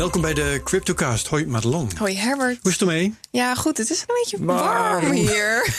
[0.00, 1.26] Welkom bij de CryptoCast.
[1.26, 1.90] Hoi Madelon.
[1.98, 2.58] Hoi Herbert.
[2.62, 3.14] Hoe is het ermee?
[3.30, 3.78] Ja, goed.
[3.78, 5.02] Het is een beetje Warm.
[5.02, 5.74] warm, hier.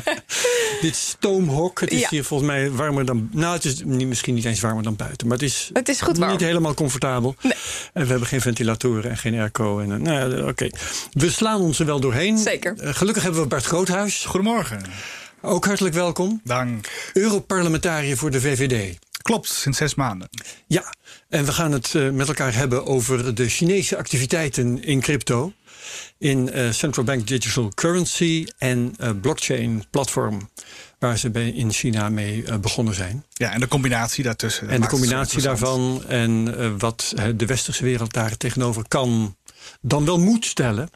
[0.80, 1.80] Dit stoomhok.
[1.80, 2.06] Het is Ja.
[2.10, 3.28] hier volgens mij warmer dan...
[3.32, 5.26] Nou, het is niet, misschien niet eens warmer dan buiten.
[5.26, 6.30] Maar het is, Het is goed warm.
[6.30, 7.34] niet helemaal comfortabel.
[7.42, 7.52] Nee.
[7.92, 9.78] En we hebben geen ventilatoren en geen airco.
[9.80, 10.68] En, eh, nou, ja, oké.
[11.12, 12.38] We slaan ons er wel doorheen.
[12.38, 12.78] Zeker.
[12.78, 14.24] Eh, gelukkig hebben we Bart Groothuis.
[14.24, 14.82] Goedemorgen.
[15.42, 16.40] Ook hartelijk welkom.
[16.44, 16.88] Dank.
[17.12, 18.98] Europarlementariër voor de VVD.
[19.22, 20.28] Klopt, sinds zes maanden.
[20.66, 20.94] Ja,
[21.28, 25.52] en we gaan het eh, met elkaar hebben over de Chinese activiteiten in crypto.
[26.18, 30.50] In eh, central bank digital currency en eh, blockchain platform.
[30.98, 33.24] Waar ze bij, in China mee begonnen zijn.
[33.32, 34.68] Ja, en de combinatie daartussen.
[34.68, 39.36] en de combinatie daarvan en wat de westerse wereld daar tegenover kan,
[39.80, 40.90] dan wel moet stellen.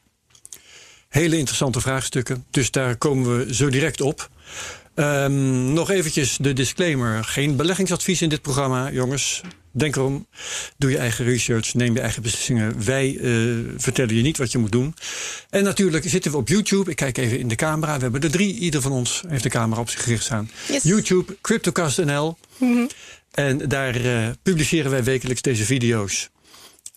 [1.08, 2.44] Hele interessante vraagstukken.
[2.50, 4.30] Dus daar komen we zo direct op.
[4.96, 7.24] Ehm, nog eventjes de disclaimer.
[7.24, 9.40] Geen beleggingsadvies in dit programma, jongens.
[9.72, 10.26] Denk erom.
[10.76, 11.74] Doe je eigen research.
[11.74, 12.84] Neem je eigen beslissingen.
[12.84, 13.32] Wij eh,
[13.76, 14.94] vertellen je niet wat je moet doen.
[15.50, 16.90] En natuurlijk zitten we op YouTube.
[16.90, 17.96] Ik kijk even in de camera.
[17.96, 18.54] We hebben er drie.
[18.54, 20.50] Ieder van ons heeft de camera op zich gericht staan.
[20.68, 20.82] Yes.
[20.82, 22.36] YouTube, CryptoCast.nl.
[23.30, 26.30] En daar eh, publiceren wij wekelijks deze video's.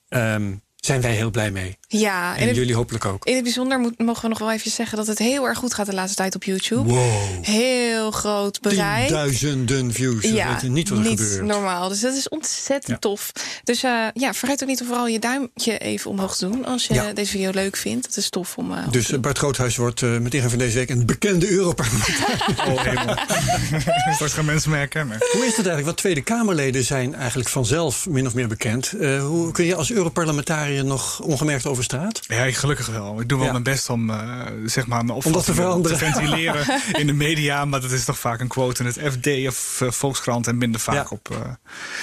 [0.10, 1.78] Ehm, zijn wij heel blij mee.
[1.88, 3.26] Ja, En het, jullie hopelijk ook.
[3.26, 5.74] in het bijzonder moet, mogen we nog wel even zeggen dat het heel erg goed
[5.74, 6.90] gaat de laatste tijd op YouTube.
[6.90, 7.12] Wow.
[7.42, 9.08] Heel groot bereik.
[9.08, 10.22] Tienduizenden views.
[10.22, 11.42] We weten niet wat er gebeurt.
[11.46, 11.90] normaal.
[11.90, 12.98] Dus dat is ontzettend Ja.
[12.98, 13.32] tof.
[13.64, 16.88] Dus eh, ja, vergeet ook niet om vooral je duimpje even omhoog te doen als
[16.88, 17.14] je Ja.
[17.14, 18.06] deze video leuk vindt.
[18.08, 18.72] Dat is tof om.
[18.74, 22.48] eh, Dus eh, Bart Groothuis wordt eh, met ingang van deze week een bekende Europarlementariër.
[22.70, 24.14] Oh.
[24.16, 25.18] Straks gaan mensen me herkennen.
[25.20, 25.86] Hoe is het eigenlijk?
[25.86, 28.94] Want Tweede Kamerleden zijn eigenlijk vanzelf min of meer bekend.
[28.94, 32.20] Eh, hoe kun je als Europarlementariër nog ongemerkt over straat?
[32.28, 33.22] Ja, ik gelukkig wel.
[33.22, 33.52] Ik doe wel Ja.
[33.52, 34.18] mijn best om eh,
[34.66, 35.98] zeg maar mijn Om dat te veranderen.
[35.98, 37.66] ventileren in de media.
[37.66, 40.82] Maar dat is toch vaak een quote in het FD of eh, Volkskrant en minder
[40.82, 41.06] vaak Ja.
[41.10, 41.30] op...
[41.32, 41.38] eh,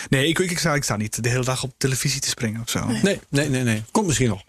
[0.09, 2.61] nee, ik, ik, ik, sta, ik sta niet de hele dag op televisie te springen
[2.61, 2.87] of zo.
[2.87, 3.83] Nee, nee, nee, nee.
[3.91, 4.43] Komt misschien nog.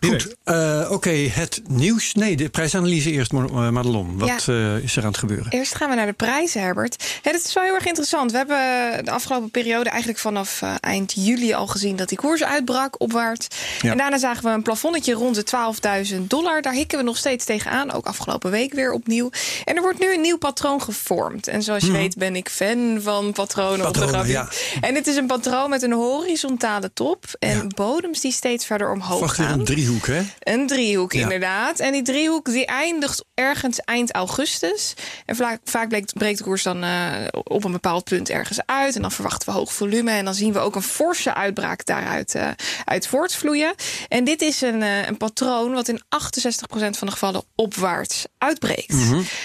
[0.00, 2.14] Goed, eh, oké, het nieuws.
[2.14, 4.18] Nee, de prijsanalyse eerst, eh, Madelon.
[4.18, 5.46] Wat eh, is er aan het gebeuren?
[5.52, 7.04] Eerst gaan we naar de prijzen, Herbert.
[7.22, 8.30] Ja, dit is wel heel erg interessant.
[8.30, 12.42] We hebben de afgelopen periode eigenlijk vanaf eh, eind juli al gezien dat die koers
[12.44, 13.46] uitbrak opwaarts.
[13.80, 13.90] Ja.
[13.90, 16.62] En daarna zagen we een plafonnetje rond de 12.000 dollar.
[16.62, 17.92] Daar hikken we nog steeds tegenaan.
[17.92, 19.30] Ook afgelopen week weer opnieuw.
[19.64, 21.48] En er wordt nu een nieuw patroon gevormd.
[21.48, 24.08] En zoals je weet ben ik fan van patronen, op de Mhm.
[24.08, 24.76] Grafiek.
[24.80, 27.66] En dit is een patroon met een horizontale top en Ja.
[27.66, 29.58] bodems die steeds verder omhoog gaan.
[29.58, 30.22] een driehoek, hè?
[30.52, 31.20] Een driehoek, Ja.
[31.20, 31.78] inderdaad.
[31.80, 34.94] En die driehoek die eindigt ergens eind augustus.
[35.26, 38.94] En vaak, vaak breekt de koers dan eh, op een bepaald punt ergens uit.
[38.96, 40.10] En dan verwachten we hoog volume.
[40.10, 42.48] En dan zien we ook een forse uitbraak daaruit eh,
[42.84, 43.74] uit voortvloeien.
[44.08, 48.94] En dit is een, eh, een patroon wat in 68% van de gevallen opwaarts uitbreekt.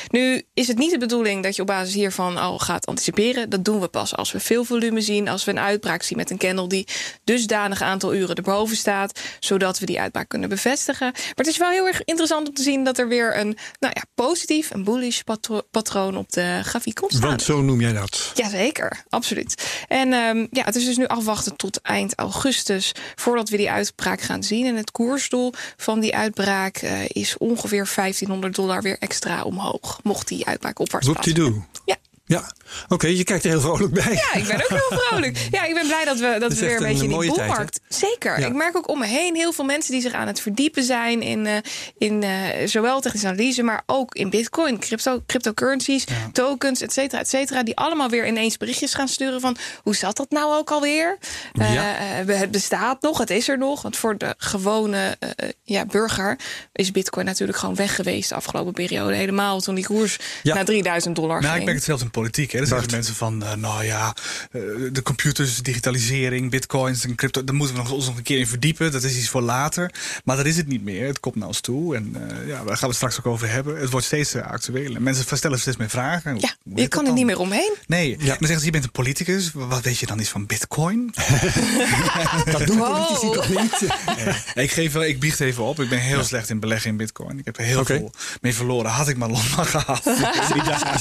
[0.07, 3.49] Nu is het niet de bedoeling dat je op basis hiervan al gaat anticiperen.
[3.49, 5.27] Dat doen we pas als we veel volume zien.
[5.27, 6.87] Als we een uitbraak zien met een candle die
[7.23, 9.19] dusdanig aantal uren erboven staat.
[9.39, 11.11] Zodat we die uitbraak kunnen bevestigen.
[11.11, 13.93] Maar het is wel heel erg interessant om te zien dat er weer een nou
[13.95, 17.27] ja, positief, een bullish patro- patroon op de grafiek komt staan.
[17.29, 18.31] Want zo noem jij dat.
[18.35, 19.83] Jazeker, absoluut.
[19.87, 24.21] En ehm, ja, het is dus nu afwachten tot eind augustus voordat we die uitbraak
[24.21, 24.65] gaan zien.
[24.65, 29.99] En het koersdoel van die uitbraak eh, is ongeveer 1500 dollar weer extra omhoog.
[30.03, 31.53] Mocht die uitbraak opwaarts Whoop die passen.
[31.53, 31.63] doe.
[31.85, 31.95] Ja.
[32.31, 32.51] Ja,
[32.87, 34.13] oké, je kijkt er heel vrolijk bij.
[34.13, 35.37] Ja, ik ben ook heel vrolijk.
[35.51, 37.79] Ja, ik ben blij dat we, dat we weer een beetje een in die boelmarkt...
[37.89, 38.39] Zeker.
[38.39, 38.47] Ja.
[38.47, 41.21] Ik merk ook om me heen heel veel mensen die zich aan het verdiepen zijn...
[41.21, 41.55] in, eh,
[41.97, 47.29] in eh, zowel technische analyse, maar ook in bitcoin, crypto, cryptocurrencies, tokens, et cetera, et
[47.29, 47.63] cetera...
[47.63, 49.57] die allemaal weer ineens berichtjes gaan sturen van...
[49.83, 51.17] hoe zat dat nou ook alweer?
[51.53, 51.95] Ja.
[52.27, 53.81] eh, het bestaat nog, het is er nog.
[53.81, 55.17] Want voor de gewone
[55.63, 56.39] ja, burger
[56.71, 58.29] is bitcoin natuurlijk gewoon weg geweest...
[58.29, 59.15] de afgelopen periode.
[59.15, 60.53] Helemaal toen die koers Ja.
[60.55, 61.63] naar 3000 dollar Nou, ik ging.
[61.63, 62.51] merk het zelfs in politiek.
[62.51, 62.59] Hè.
[62.59, 64.15] Er zeggen mensen van, eh, nou ja,
[64.51, 64.61] eh,
[64.91, 68.47] de computers, digitalisering, bitcoins en crypto, daar moeten we nog, ons nog een keer in
[68.47, 68.91] verdiepen.
[68.91, 69.91] Dat is iets voor later.
[70.23, 71.07] Maar dat is het niet meer.
[71.07, 71.95] Het komt naar ons toe.
[71.95, 73.79] En eh, ja, daar gaan we het straks ook over hebben.
[73.79, 75.01] Het wordt steeds uh, actueler.
[75.01, 76.37] Mensen stellen steeds meer vragen.
[76.39, 77.25] Ja, je kan er niet dan?
[77.25, 77.73] meer omheen.
[77.87, 78.25] Nee, Ja.
[78.25, 79.51] dan zeggen ze, je bent een politicus.
[79.53, 81.13] Wat weet je dan iets van bitcoin?
[82.51, 82.93] Dat doen Wow.
[82.93, 83.79] politici toch niet?
[84.55, 85.79] Nee, ik, geef wel, ik biecht even op.
[85.79, 87.39] Ik ben heel slecht in beleggen in bitcoin.
[87.39, 88.91] Ik heb er heel veel mee verloren.
[88.91, 90.03] Had ik maar maar gehad.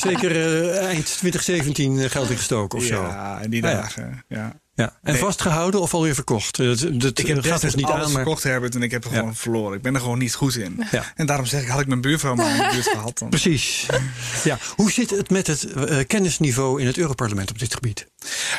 [0.00, 0.30] Zeker
[0.70, 3.02] eh, eind 2017 geld ingestoken of zo.
[3.02, 3.76] Ja, en die Ah, ja.
[3.80, 4.24] dagen.
[4.28, 4.60] Ja.
[4.74, 4.98] Ja.
[5.02, 5.20] En Nee.
[5.22, 6.58] vastgehouden of alweer verkocht?
[6.58, 8.90] Eh, Dat, dat Ik heb gaat ons niet alles aan, maar verkocht, Herbert, en ik
[8.90, 9.18] heb er Ja.
[9.18, 9.76] gewoon verloren.
[9.76, 10.84] Ik ben er gewoon niet goed in.
[10.90, 11.04] Ja.
[11.14, 13.18] En daarom zeg ik, had ik mijn buurvrouw maar in de buurt gehad.
[13.18, 13.28] Dan.
[13.28, 13.86] precies.
[14.44, 14.58] ja.
[14.76, 18.06] Hoe zit het met het eh, kennisniveau in het Europarlement op dit gebied?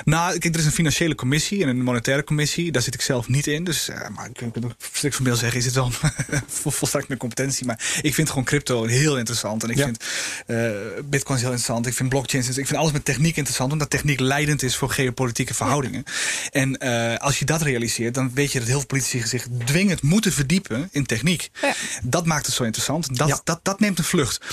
[0.04, 2.72] Nou, kijk, er is een financiële commissie en een monetaire commissie.
[2.72, 3.64] Daar zit ik zelf niet in.
[3.64, 5.92] Dus uh, maar ik kan een stuk van zeggen, is het wel
[6.72, 7.66] volstrekt mijn competentie.
[7.66, 9.64] Maar ik vind gewoon crypto heel interessant.
[9.64, 10.04] En ik vind
[10.48, 10.70] uh,
[11.06, 11.88] bitcoins heel interessant.
[11.88, 13.72] Ik vind blockchains, ik vind alles met techniek interessant.
[13.72, 16.04] Omdat techniek leidend is voor geopolitieke verhoudingen.
[16.50, 20.02] En uh, als je dat realiseert, dan weet je dat heel veel politici zich dwingend
[20.02, 21.50] moeten verdiepen in techniek.
[21.62, 21.74] Ja.
[22.04, 23.18] Dat maakt het zo interessant.
[23.18, 24.46] Dat, dat, dat neemt een vlucht.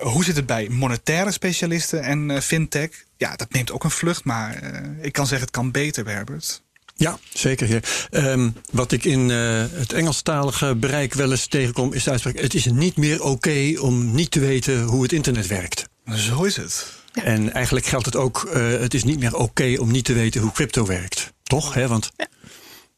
[0.00, 2.90] Hoe zit het bij monetaire specialisten en uh, fintech?
[3.16, 6.62] Ja, dat neemt ook een vlucht, maar uh, ik kan zeggen het kan beter, Herbert.
[6.96, 7.82] Ja, zeker.
[8.10, 12.54] Um, wat ik in uh, het Engelstalige bereik wel eens tegenkom, is de uitspraak: het
[12.54, 15.88] is niet meer oké okay om niet te weten hoe het internet werkt.
[16.14, 16.92] Zo is het.
[17.12, 17.22] Ja.
[17.22, 20.40] En eigenlijk geldt het ook: het is niet meer oké okay om niet te weten
[20.40, 21.32] hoe crypto werkt.
[21.42, 21.74] Toch?
[21.74, 21.88] Hè?
[21.88, 22.26] Want ja.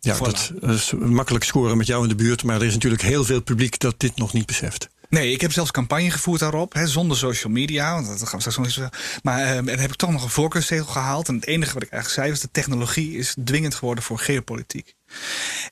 [0.00, 0.60] Ja, voilà.
[0.60, 2.42] dat is makkelijk scoren met jou in de buurt.
[2.42, 4.88] Maar er is natuurlijk heel veel publiek dat dit nog niet beseft.
[5.08, 7.94] Nee, ik heb zelfs campagne gevoerd daarop, hè, zonder social media.
[7.94, 8.98] Want dat gaan we straks nog eens.
[9.22, 11.28] Maar en heb ik toch nog een voorkeurstegel gehaald.
[11.28, 14.94] En het enige wat ik eigenlijk zei was: de technologie is dwingend geworden voor geopolitiek.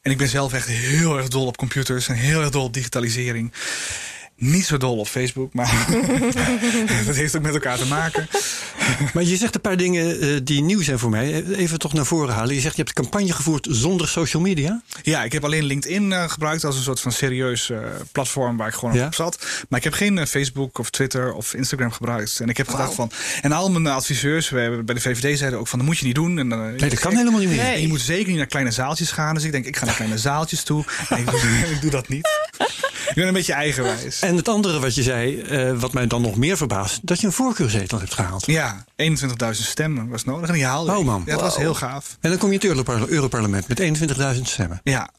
[0.02, 2.72] En ik ben zelf echt heel erg dol op computers en heel erg dol op
[2.72, 3.52] digitalisering.
[4.36, 5.86] Niet zo dol op Facebook, maar
[7.06, 8.28] dat heeft ook met elkaar te maken.
[9.14, 11.44] maar je zegt een paar dingen uh, die nieuw zijn voor mij.
[11.44, 12.54] Even toch naar voren halen.
[12.54, 14.82] Je zegt je hebt campagne gevoerd zonder social media?
[15.02, 17.78] Ja, ik heb alleen LinkedIn uh, gebruikt als een soort van serieus uh,
[18.12, 19.06] platform waar ik gewoon ja?
[19.06, 19.46] op zat.
[19.68, 22.40] Maar ik heb geen Facebook of Twitter of Instagram gebruikt.
[22.40, 22.76] En ik heb wow.
[22.76, 23.10] gedacht van.
[23.42, 26.06] En al mijn adviseurs we hebben bij de VVD zeiden ook van dat moet je
[26.06, 26.38] niet doen.
[26.38, 27.62] En, nee, dat kan helemaal niet meer.
[27.62, 27.74] Nee.
[27.74, 29.34] En je moet zeker niet naar kleine zaaltjes gaan.
[29.34, 30.84] Dus ik denk, ik ga naar kleine zaaltjes toe.
[31.08, 31.40] En ik, doe,
[31.74, 32.28] ik doe dat niet.
[33.08, 34.20] Ik ben een beetje eigenwijs.
[34.20, 37.26] En het andere wat je zei, uh, wat mij dan nog meer verbaast, dat je
[37.26, 38.46] een voorkeurzetel hebt gehaald.
[38.46, 41.22] Ja, 21.000 stemmen was nodig en die haalde Oh man.
[41.26, 41.44] Ja, dat wow.
[41.44, 42.16] was heel gaaf.
[42.20, 43.80] En dan kom je in het Europarlement met
[44.36, 44.80] 21.000 stemmen.
[44.84, 45.10] Ja,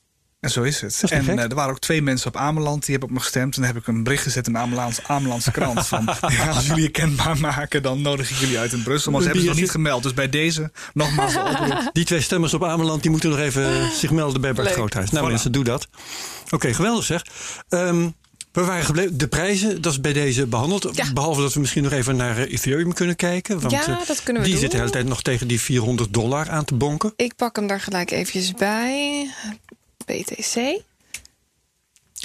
[0.45, 1.03] en zo is het.
[1.12, 3.56] En uh, er waren ook twee mensen op Ameland die hebben op me gestemd.
[3.56, 5.88] En dan heb ik een bericht gezet in de Amelandse, Amelandse krant.
[5.88, 9.12] van, ja, als jullie je kenbaar maken, dan nodig ik jullie uit in Brussel.
[9.12, 10.03] Maar ze hebben ze nog niet gemeld.
[10.03, 11.89] Dus bij deze nogmaals de oproep.
[11.94, 15.09] Die twee stemmers op Ameland die moeten nog even zich melden bij Bart Groothuis.
[15.09, 15.30] Nou voilà.
[15.30, 15.88] mensen, doe dat.
[16.44, 17.25] Oké, okay, geweldig zeg.
[17.69, 18.15] Um,
[18.56, 19.18] we waren gebleven.
[19.18, 20.89] De prijzen, dat is bij deze behandeld.
[20.94, 21.13] Ja.
[21.13, 23.59] Behalve dat we misschien nog even naar Ethereum kunnen kijken.
[23.59, 24.63] Want ja, dat kunnen we die doen.
[24.63, 27.13] zit de hele tijd nog tegen die 400 dollar aan te bonken.
[27.15, 29.30] Ik pak hem daar gelijk eventjes bij.
[30.06, 30.84] BTC.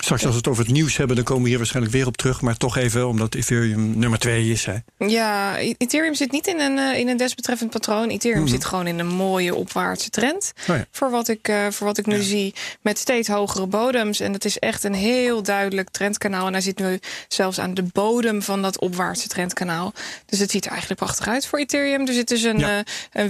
[0.03, 2.17] Straks als we het over het nieuws hebben, dan komen we hier waarschijnlijk weer op
[2.17, 2.41] terug.
[2.41, 4.67] Maar toch even, omdat Ethereum nummer twee is.
[4.67, 4.77] Hè.
[5.07, 8.09] Ja, Ethereum zit niet in een, uh, in een desbetreffend patroon.
[8.09, 8.55] Ethereum mm -hmm.
[8.55, 10.53] zit gewoon in een mooie opwaartse trend.
[10.69, 10.87] Oh ja.
[10.91, 12.23] voor, wat ik, uh, voor wat ik nu ja.
[12.23, 12.55] zie.
[12.81, 14.21] Met steeds hogere bodems.
[14.21, 16.47] En dat is echt een heel duidelijk trendkanaal.
[16.47, 16.99] En hij zit nu
[17.29, 19.93] zelfs aan de bodem van dat opwaartse trendkanaal.
[20.27, 22.07] Dus het ziet er eigenlijk prachtig uit voor Ethereum.
[22.07, 22.79] Er zit dus een, ja.
[22.79, 23.29] uh, een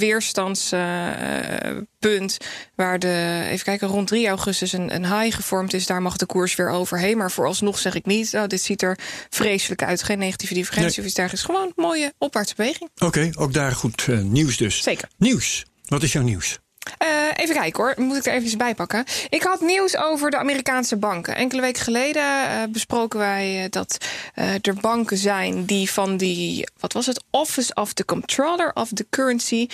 [2.00, 2.36] weerstandspunt.
[2.74, 5.86] waar de, even kijken, rond 3 augustus een, een high gevormd is.
[5.86, 7.16] Daar mag de koers weer overheen.
[7.16, 8.98] Maar vooralsnog zeg ik niet, oh, dit ziet er
[9.30, 10.02] vreselijk uit.
[10.02, 10.98] Geen negatieve divergentie nee.
[10.98, 11.46] of iets dergelijks.
[11.46, 12.90] Gewoon een mooie opwaartse beweging.
[12.94, 14.82] Oké, okay, ook daar goed uh, nieuws dus.
[14.82, 15.08] Zeker.
[15.16, 15.64] Nieuws.
[15.86, 16.58] Wat is jouw nieuws?
[17.02, 19.04] Uh, even kijken hoor, moet ik er even bij pakken.
[19.28, 21.34] Ik had nieuws over de Amerikaanse banken.
[21.36, 23.98] Enkele weken geleden uh, besproken wij dat
[24.34, 28.88] uh, er banken zijn die van die, wat was het, Office of the Comptroller of
[28.88, 29.68] the Currency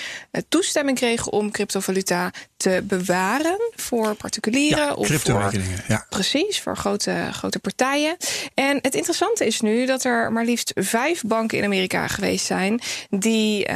[0.49, 5.53] toestemming kregen om cryptovaluta te bewaren voor particulieren ja, of voor
[5.89, 6.07] ja.
[6.11, 8.17] precies voor grote, grote partijen.
[8.55, 12.81] En het interessante is nu dat er maar liefst vijf banken in Amerika geweest zijn
[13.11, 13.67] die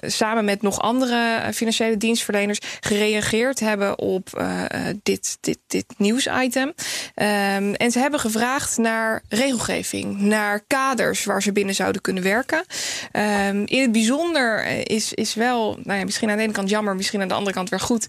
[0.00, 4.62] samen met nog andere financiële dienstverleners gereageerd hebben op uh,
[5.02, 6.68] dit, dit, dit nieuwsitem.
[6.68, 12.64] Um, en ze hebben gevraagd naar regelgeving, naar kaders waar ze binnen zouden kunnen werken.
[13.12, 16.96] Um, in het bijzonder is, is wel, nou ja, misschien aan de ene kant jammer,
[16.96, 18.06] misschien aan de andere kant weer goed,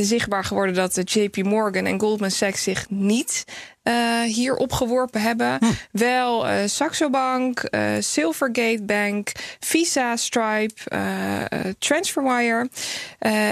[0.00, 3.44] zichtbaar geworden dat JP Morgan en Goldman Sachs zich niet
[3.88, 5.56] uh, hier opgeworpen hebben.
[5.58, 5.66] Hm.
[5.92, 10.74] Wel uh, Saxo Bank, uh, Silvergate Bank, Visa, Stripe,
[11.78, 12.68] Transferwire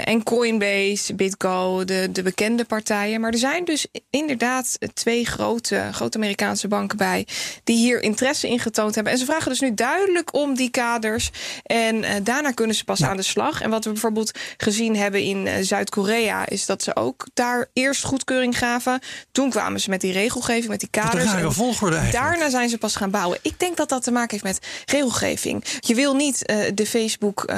[0.04, 3.20] en Coinbase, BitGo, de, de bekende partijen.
[3.20, 7.26] Maar er zijn dus inderdaad twee grote, grote Amerikaanse banken bij
[7.64, 9.12] die hier interesse in getoond hebben.
[9.12, 11.30] En ze vragen dus nu duidelijk om die kaders.
[11.62, 13.08] En daarna kunnen ze pas ja.
[13.08, 13.60] aan de slag.
[13.60, 18.58] En wat we bijvoorbeeld gezien hebben in Zuid-Korea is dat ze ook daar eerst goedkeuring
[18.58, 19.00] gaven.
[19.32, 21.32] Toen kwamen ze met die regelgeving, met die kaders.
[21.32, 22.26] Een volgorde eigenlijk.
[22.26, 23.38] Daarna zijn ze pas gaan bouwen.
[23.42, 25.64] Ik denk dat dat te maken heeft met regelgeving.
[25.80, 27.56] Je wil niet uh, de Facebook uh,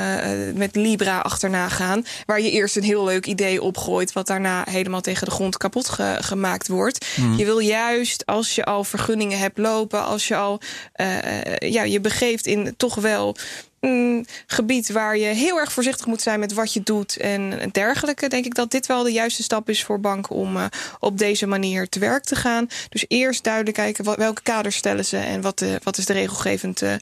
[0.55, 5.01] met Libra achterna gaan, waar je eerst een heel leuk idee opgooit, wat daarna helemaal
[5.01, 7.07] tegen de grond kapot ge gemaakt wordt.
[7.17, 7.37] Mm.
[7.37, 10.61] Je wil juist, als je al vergunningen hebt lopen, als je al
[10.97, 13.37] uh, ja, je begeeft in toch wel
[13.81, 18.29] een gebied waar je heel erg voorzichtig moet zijn met wat je doet en dergelijke,
[18.29, 20.65] denk ik dat dit wel de juiste stap is voor banken om uh,
[20.99, 22.69] op deze manier te werk te gaan.
[22.89, 26.13] Dus eerst duidelijk kijken wat, welke kaders stellen ze en wat, de, wat is de
[26.13, 26.95] regelgevend uh,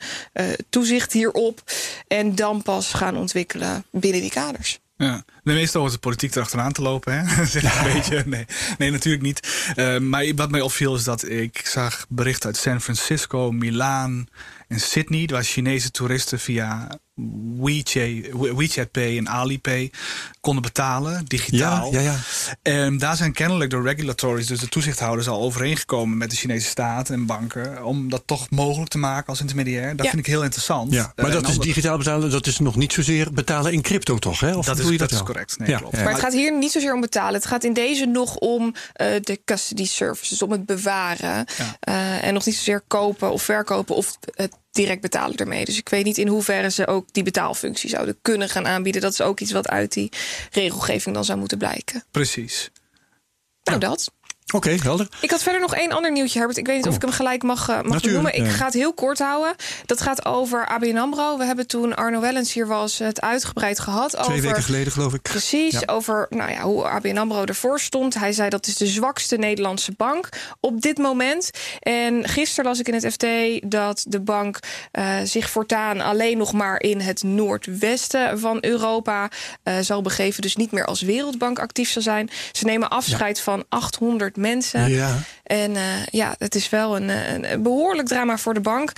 [0.68, 1.62] toezicht hierop.
[2.08, 4.82] En dan pas gaan ontwikkelen binnen die kaders.
[4.96, 5.24] Ja.
[5.42, 7.44] De meeste wordt de politiek erachteraan te lopen, hè?
[7.46, 8.22] zeg een beetje.
[8.26, 8.46] Nee,
[8.78, 9.72] nee natuurlijk niet.
[9.76, 14.28] Uh, maar wat mij opviel is dat ik zag berichten uit San Francisco, Milaan
[14.68, 15.26] en Sydney...
[15.26, 16.98] waar Chinese toeristen via
[17.56, 19.90] WeChat, WeChat Pay en Alipay
[20.40, 21.92] konden betalen, digitaal.
[21.92, 22.18] Ja, ja, ja.
[22.62, 27.10] En daar zijn kennelijk de regulatories, dus de toezichthouders, al overeengekomen met de Chinese staat
[27.10, 27.84] en banken.
[27.84, 29.96] Om dat toch mogelijk te maken als intermediair.
[29.96, 30.92] Dat vind ik heel interessant.
[30.92, 34.40] Ja, maar dat is digitaal betalen, dat is nog niet zozeer betalen in crypto, toch?
[34.40, 34.56] Hè?
[34.56, 35.58] Of dat is, je dat, dat is correct.
[35.58, 35.78] Nee, ja.
[35.78, 35.96] klopt.
[35.96, 37.34] Maar het gaat hier niet zozeer om betalen.
[37.34, 41.46] Het gaat in deze nog om uh, de custody services, om het bewaren.
[41.88, 45.64] Uh, en nog niet zozeer kopen of verkopen of het direct betalen ermee.
[45.64, 49.02] Dus ik weet niet in hoeverre ze ook die betaalfunctie zouden kunnen gaan aanbieden.
[49.02, 50.12] Dat is ook iets wat uit die
[50.50, 52.04] regelgeving dan zou moeten blijken.
[52.10, 52.70] Precies.
[53.64, 54.12] Nou, dat.
[54.54, 55.08] Oké, helder.
[55.20, 56.58] Ik had verder nog één ander nieuwtje, Herbert.
[56.58, 58.34] Ik weet niet of ik hem gelijk mag, uh, mag noemen.
[58.34, 59.54] Ik ga het heel kort houden.
[59.86, 61.38] Dat gaat over ABN AMRO.
[61.38, 64.10] We hebben toen Arno Wellens hier was het uitgebreid gehad.
[64.10, 65.22] Twee over, weken geleden, geloof ik.
[65.22, 68.14] Precies, over nou ja, hoe ABN AMRO ervoor stond.
[68.14, 70.28] Hij zei dat is de zwakste Nederlandse bank
[70.60, 71.50] op dit moment.
[71.80, 73.26] En gisteren las ik in het FT
[73.70, 74.58] dat de bank
[74.92, 79.30] uh, zich voortaan alleen nog maar in het noordwesten van Europa
[79.64, 80.42] uh, zal begeven.
[80.42, 82.30] Dus niet meer als wereldbank actief zal zijn.
[82.52, 83.42] Ze nemen afscheid ja.
[83.42, 84.90] van 800 mensen.
[84.90, 85.18] Ja.
[85.44, 88.92] En uh, ja, het is wel een, een, behoorlijk drama voor de bank.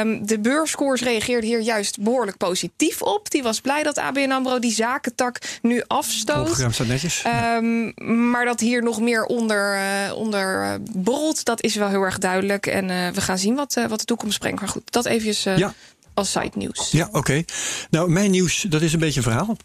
[0.00, 3.30] Um, de beurskoers reageerde hier juist behoorlijk positief op.
[3.30, 6.54] Die was blij dat ABN AMRO die zakentak nu afstoot.
[6.54, 7.24] staat netjes.
[7.56, 7.92] Um,
[8.30, 12.66] maar dat hier nog meer onder, uh, onder borrelt, dat is wel heel erg duidelijk.
[12.66, 14.60] En uh, we gaan zien wat, wat de toekomst brengt.
[14.60, 15.74] Maar goed, dat eventjes ja.
[16.14, 16.90] als side nieuws.
[16.90, 17.18] Ja, oké.
[17.18, 17.44] Okay.
[17.90, 19.56] Nou, mijn nieuws, dat is een beetje een verhaal.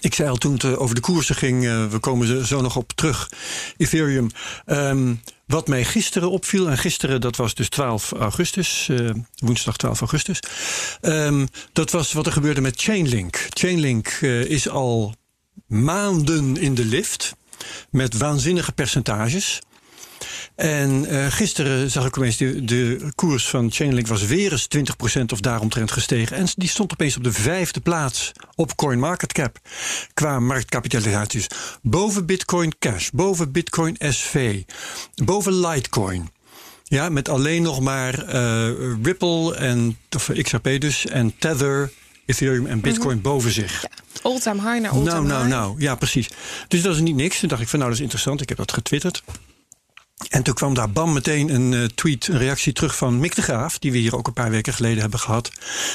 [0.00, 2.92] Ik zei al toen het over de koersen ging, uh, we komen zo nog op
[2.92, 3.30] terug.
[3.76, 4.30] Ethereum.
[4.66, 10.00] Um, wat mij gisteren opviel, en gisteren dat was dus 12 augustus, uh, woensdag 12
[10.00, 10.40] augustus.
[11.02, 13.46] Um, dat was wat er gebeurde met Chainlink.
[13.48, 15.14] Chainlink uh, is al
[15.66, 17.34] maanden in de lift
[17.90, 19.60] met waanzinnige percentages.
[20.54, 24.68] En uh, gisteren zag ik opeens de, de koers van Chainlink was weer eens
[25.18, 26.36] 20% of daaromtrent gestegen.
[26.36, 29.58] En die stond opeens op de vijfde plaats op CoinMarketCap
[30.14, 31.46] qua marktkapitalisaties.
[31.82, 34.62] Boven Bitcoin Cash, boven Bitcoin SV,
[35.24, 36.30] boven Litecoin.
[36.84, 38.70] Ja, met alleen nog maar uh,
[39.02, 41.92] Ripple en of XRP dus en Tether,
[42.26, 43.32] Ethereum en Bitcoin mm -hmm.
[43.32, 43.82] boven zich.
[43.82, 43.88] Ja.
[44.22, 45.56] All-time high naar all-time nou, nou, high.
[45.56, 46.28] nou, ja, precies.
[46.68, 47.38] Dus dat is niet niks.
[47.40, 48.40] Toen dacht ik van nou, dat is interessant.
[48.40, 49.22] Ik heb dat getwitterd.
[50.28, 53.42] En toen kwam daar bam meteen een uh, tweet, een reactie terug van Mick de
[53.42, 55.50] Graaf, die we hier ook een paar weken geleden hebben gehad.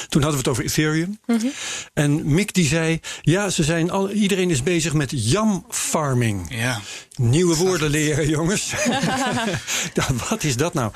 [0.08, 1.18] Toen hadden we het over Ethereum.
[1.26, 1.52] Mm -hmm.
[1.92, 6.46] En Mick die zei: Ja, ze zijn al, iedereen is bezig met yam farming.
[6.54, 6.80] Ja.
[7.16, 8.70] Nieuwe woorden leren, jongens.
[9.98, 10.92] ja, wat is dat nou?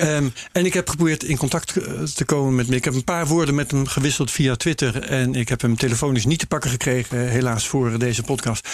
[0.00, 1.72] Um, en ik heb geprobeerd in contact
[2.14, 2.78] te komen met Mick.
[2.78, 5.02] Ik heb een paar woorden met hem gewisseld via Twitter.
[5.02, 8.68] En ik heb hem telefonisch niet te pakken gekregen, helaas, voor deze podcast.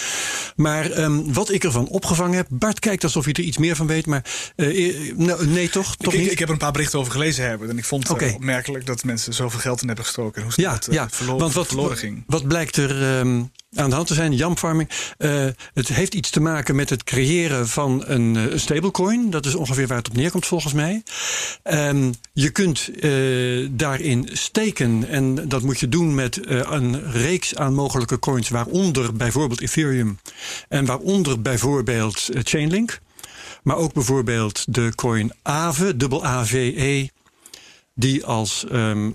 [0.55, 2.47] Maar um, wat ik ervan opgevangen heb.
[2.49, 4.05] Bart kijkt alsof je er iets meer van weet.
[4.05, 4.25] Maar
[4.55, 5.95] uh, nou, nee, toch?
[5.95, 6.31] toch ik, niet?
[6.31, 7.69] ik heb er een paar berichten over gelezen hebben.
[7.69, 8.33] En ik vond het okay.
[8.33, 10.43] opmerkelijk dat mensen zoveel geld in hebben gestoken.
[10.43, 11.09] Hoe ja, dat, uh, ja.
[11.09, 12.23] verloren, Want wat, verloren ging.
[12.27, 13.19] Wat blijkt er.
[13.19, 14.89] Um, aan de hand te zijn, jamfarming.
[15.17, 19.29] Uh, het heeft iets te maken met het creëren van een, uh, stablecoin.
[19.29, 21.03] Dat is ongeveer waar het op neerkomt volgens mij.
[21.63, 27.73] Um, je kunt uh, daarin steken en dat moet je doen met een reeks aan
[27.73, 30.19] mogelijke coins, waaronder bijvoorbeeld Ethereum
[30.67, 32.99] en waaronder bijvoorbeeld Chainlink.
[33.63, 37.09] Maar ook bijvoorbeeld de coin AVE, dubbel AVE
[38.01, 39.13] die als um, uh,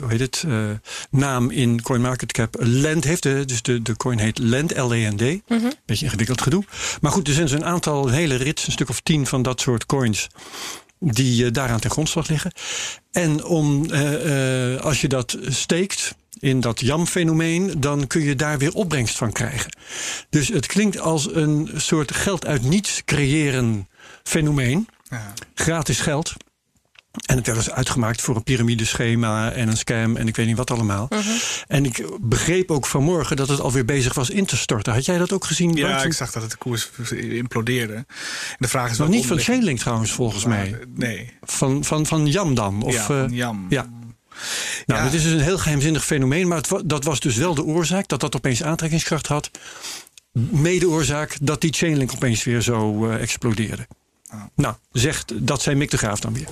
[0.00, 0.70] hoe heet het, uh,
[1.10, 3.22] naam in CoinMarketCap Lend heeft.
[3.22, 5.20] De, dus de, de coin heet Lend, L-E-N-D.
[5.20, 5.72] Mm -hmm.
[5.86, 6.64] Beetje ingewikkeld gedoe.
[7.00, 9.60] Maar goed, er zijn zo'n aantal, een hele rits, een stuk of tien van dat
[9.60, 10.28] soort coins
[10.98, 12.52] die uh, daaraan ten grondslag liggen.
[13.10, 13.90] En om,
[14.80, 19.76] als je dat steekt in dat jam-fenomeen, dan kun je daar weer opbrengst van krijgen.
[20.30, 23.88] Dus het klinkt als een soort geld uit niets creëren
[24.22, 24.88] fenomeen.
[25.10, 25.32] Ja.
[25.54, 26.32] Gratis geld.
[27.26, 30.56] En het werd dus uitgemaakt voor een piramideschema en een scam en ik weet niet
[30.56, 31.06] wat allemaal.
[31.10, 31.36] Uh -huh.
[31.66, 34.92] En ik begreep ook vanmorgen dat het alweer bezig was in te storten.
[34.92, 35.74] Had jij dat ook gezien?
[35.74, 36.04] Ja, Bart?
[36.04, 37.94] ik zag dat het de koers implodeerde.
[37.94, 38.06] En
[38.58, 40.78] de vraag is Nog niet van Chainlink trouwens, volgens maar, mij.
[40.94, 41.32] Nee.
[41.40, 42.82] Van, van, van Jam dan?
[42.82, 43.56] Of, ja, van Jam.
[43.64, 43.88] Uh, ja.
[44.86, 45.04] Nou, ja.
[45.04, 46.48] dit is dus een heel geheimzinnig fenomeen.
[46.48, 49.50] Maar het, dat was dus wel de oorzaak dat dat opeens aantrekkingskracht had.
[50.32, 53.86] Mede oorzaak dat die Chainlink opeens weer zo uh, explodeerde.
[54.54, 56.48] Nou, zegt, dat zei Mick de Graaf dan weer.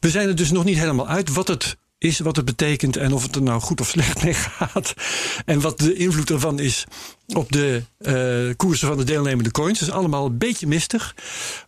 [0.00, 3.12] We zijn er dus nog niet helemaal uit wat het is, wat het betekent en
[3.12, 4.94] of het er nou goed of slecht mee gaat.
[5.44, 6.84] En wat de invloed ervan is
[7.26, 9.78] op de uh, koersen van de deelnemende coins.
[9.78, 11.14] Dat is allemaal een beetje mistig.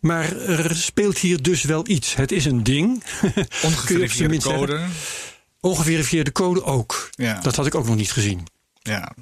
[0.00, 2.14] Maar er speelt hier dus wel iets.
[2.14, 3.02] Het is een ding.
[3.62, 4.80] Ongeverifieerde code.
[5.60, 7.10] Ongeverifieerde code ook.
[7.10, 7.40] Ja.
[7.40, 8.46] Dat had ik ook nog niet gezien.
[8.82, 9.14] Ja.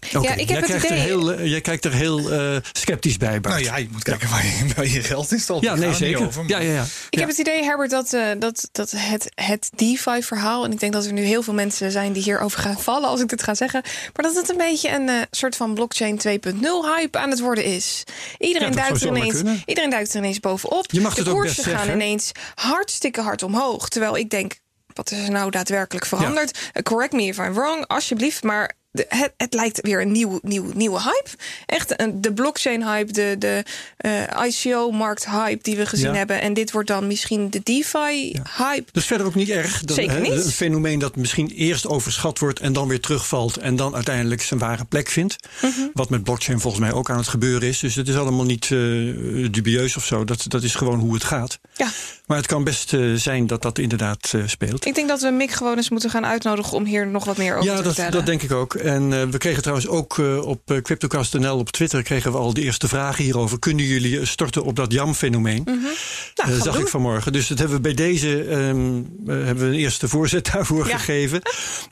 [0.00, 0.22] Okay.
[0.22, 3.16] Ja, ik heb jij, het kijkt er heel, uh, jij kijkt er heel uh, sceptisch
[3.16, 3.54] bij, Bart.
[3.54, 4.34] Nou ja, je moet kijken ja.
[4.34, 5.64] waar, je, waar, je, geld in stopt.
[5.64, 6.26] Ja, nee, zeker.
[6.26, 6.84] Over, ja, ja, ja.
[7.10, 10.64] Ik heb het idee, Herbert, dat, uh, dat, dat het, het DeFi-verhaal...
[10.64, 13.08] en ik denk dat er nu heel veel mensen zijn die hierover gaan vallen...
[13.08, 13.82] als ik dit ga zeggen...
[13.82, 18.04] maar dat het een beetje een soort van blockchain 2.0-hype aan het worden is.
[18.38, 20.92] Iedereen, duikt er ineens, iedereen duikt er ineens bovenop.
[20.92, 21.94] Je mag De koersen gaan zeggen.
[21.94, 23.88] ineens hartstikke hard omhoog.
[23.88, 24.52] Terwijl ik denk,
[24.94, 26.58] wat is er nou daadwerkelijk veranderd?
[26.82, 28.42] correct me if I'm wrong, alsjeblieft.
[28.42, 31.30] Maar de, het, het, lijkt weer een nieuw, nieuw, nieuwe hype.
[31.66, 33.64] Echt een, de blockchain-hype, de, de
[34.06, 36.16] uh, ICO-markt-hype die we gezien ja.
[36.16, 36.40] hebben.
[36.40, 38.42] En dit wordt dan misschien de DeFi-hype.
[38.58, 38.92] Ja.
[38.92, 39.80] Dus verder ook niet erg.
[39.80, 40.32] Dat, Zeker niet.
[40.32, 43.56] Een fenomeen dat misschien eerst overschat wordt en dan weer terugvalt.
[43.56, 45.36] En dan uiteindelijk zijn ware plek vindt.
[45.62, 45.90] Mm -hmm.
[45.92, 47.78] Wat met blockchain volgens mij ook aan het gebeuren is.
[47.78, 50.24] Dus het is allemaal niet uh, dubieus of zo.
[50.24, 51.58] Dat, dat is gewoon hoe het gaat.
[51.74, 51.88] Ja.
[52.26, 54.86] Maar het kan best uh, zijn dat dat inderdaad speelt.
[54.86, 57.56] Ik denk dat we Mick gewoon eens moeten gaan uitnodigen om hier nog wat meer
[57.56, 58.12] over ja, te dat, vertellen.
[58.12, 58.74] dat denk ik ook.
[58.82, 62.54] En uh, we kregen trouwens ook uh, op uh, CryptoCast.nl op Twitter kregen we al
[62.54, 63.58] de eerste vragen hierover.
[63.58, 65.62] Kunnen jullie storten op dat JAM-fenomeen?
[65.64, 65.92] Mm -hmm.
[66.34, 66.82] nou, zag doen.
[66.82, 67.32] ik vanmorgen.
[67.32, 70.96] Dus dat hebben we bij deze um, hebben we een eerste voorzet daarvoor Ja.
[70.98, 71.42] gegeven.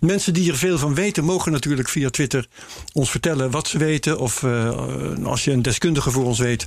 [0.00, 2.46] Mensen die er veel van weten, mogen natuurlijk via Twitter
[2.92, 4.18] ons vertellen wat ze weten.
[4.18, 4.44] Of
[5.24, 6.66] als je een deskundige voor ons weet.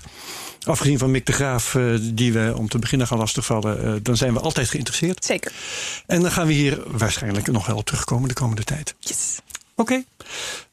[0.65, 4.39] Afgezien van Mick de Graaf, die we om te beginnen gaan lastigvallen, dan zijn we
[4.39, 5.25] altijd geïnteresseerd.
[5.25, 5.51] Zeker.
[6.05, 8.95] En dan gaan we hier waarschijnlijk nog wel op terugkomen de komende tijd.
[8.99, 9.39] Yes.
[9.75, 10.05] Oké, okay.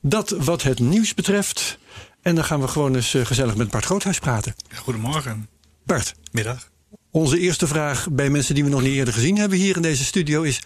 [0.01, 1.79] dat wat het nieuws betreft.
[2.23, 4.55] En dan gaan we gewoon eens uh, gezellig met Bart Groothuis praten.
[4.75, 5.49] Goedemorgen.
[5.85, 6.15] Bart.
[6.33, 6.71] Middag.
[7.11, 10.05] Onze eerste vraag bij mensen die we nog niet eerder gezien hebben hier in deze
[10.05, 10.63] studio is...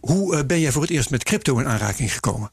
[0.00, 2.52] Hoe ben jij voor het eerst met crypto in aanraking gekomen?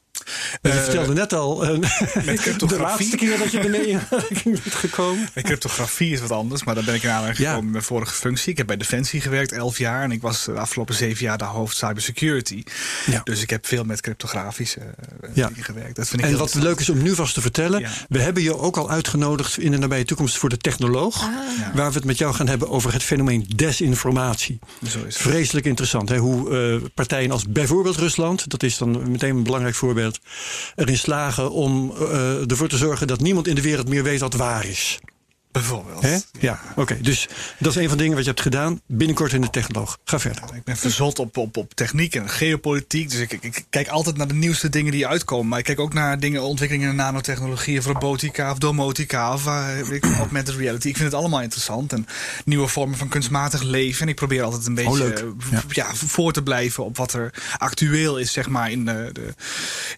[0.62, 1.78] Uh, je vertelde net al, uh,
[2.24, 5.28] met de laatste keer dat je ermee in aanraking bent gekomen.
[5.34, 8.14] Met cryptografie is wat anders, maar daar ben ik in aanraking gekomen met mijn vorige
[8.14, 8.50] functie.
[8.50, 10.02] Ik heb bij Defensie gewerkt, elf jaar.
[10.02, 12.62] En ik was de afgelopen zeven jaar de hoofd cybersecurity.
[13.06, 13.20] Ja.
[13.24, 15.48] Dus ik heb veel met cryptografische uh, ja.
[15.48, 15.96] dingen gewerkt.
[15.96, 17.80] Dat vind ik en wat leuk is om nu vast te vertellen.
[17.80, 17.90] Ja.
[18.08, 21.22] We hebben je ook al uitgenodigd in de nabije toekomst voor de technoloog.
[21.22, 21.28] Ah.
[21.74, 24.58] Waar we het met jou gaan hebben over het fenomeen desinformatie.
[24.88, 25.16] Zo is het.
[25.16, 26.08] Vreselijk interessant.
[26.08, 26.18] Hè?
[26.18, 30.15] Hoe partijen als bijvoorbeeld Rusland, dat is dan meteen een belangrijk voorbeeld
[30.74, 34.34] erin slagen om uh, ervoor te zorgen dat niemand in de wereld meer weet wat
[34.34, 34.98] waar is.
[35.56, 36.02] Bijvoorbeeld.
[36.02, 36.16] Hè?
[36.40, 36.80] Ja, oké.
[36.80, 37.00] Okay.
[37.00, 38.80] Dus dat is een van de dingen wat je hebt gedaan.
[38.86, 39.98] Binnenkort in de Technoloog.
[40.04, 40.42] Ga verder.
[40.54, 43.10] Ik ben verzot op, op, op techniek en geopolitiek.
[43.10, 45.48] Dus ik, ik, ik, kijk altijd naar de nieuwste dingen die uitkomen.
[45.48, 50.00] Maar ik kijk ook naar dingen, ontwikkelingen in nanotechnologie, of robotica, of domotica, of uh,
[50.18, 50.88] augmented reality.
[50.88, 51.92] Ik vind het allemaal interessant.
[51.92, 52.06] En
[52.44, 54.02] nieuwe vormen van kunstmatig leven.
[54.02, 55.62] En ik probeer altijd een beetje oh, ja.
[55.68, 55.94] ja.
[55.94, 59.34] voor te blijven op wat er actueel is, zeg maar, in de, de,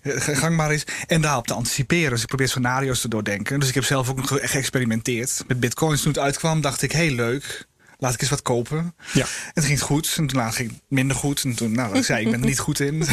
[0.03, 0.85] de gangbaar is.
[1.07, 2.11] En daarop te anticiperen.
[2.11, 3.61] Dus ik probeer scenario's te doordenken.
[3.61, 7.15] Dus ik heb zelf ook nog geëxperimenteerd met bitcoins toen het uitkwam, dacht ik, heel
[7.15, 7.67] leuk.
[7.99, 8.95] Laat ik eens wat kopen.
[9.13, 9.23] Ja.
[9.23, 10.15] En toen ging het goed.
[10.17, 11.45] En toen ging het minder goed.
[11.45, 12.95] En toen, nou, ik zei ik ben er niet goed in.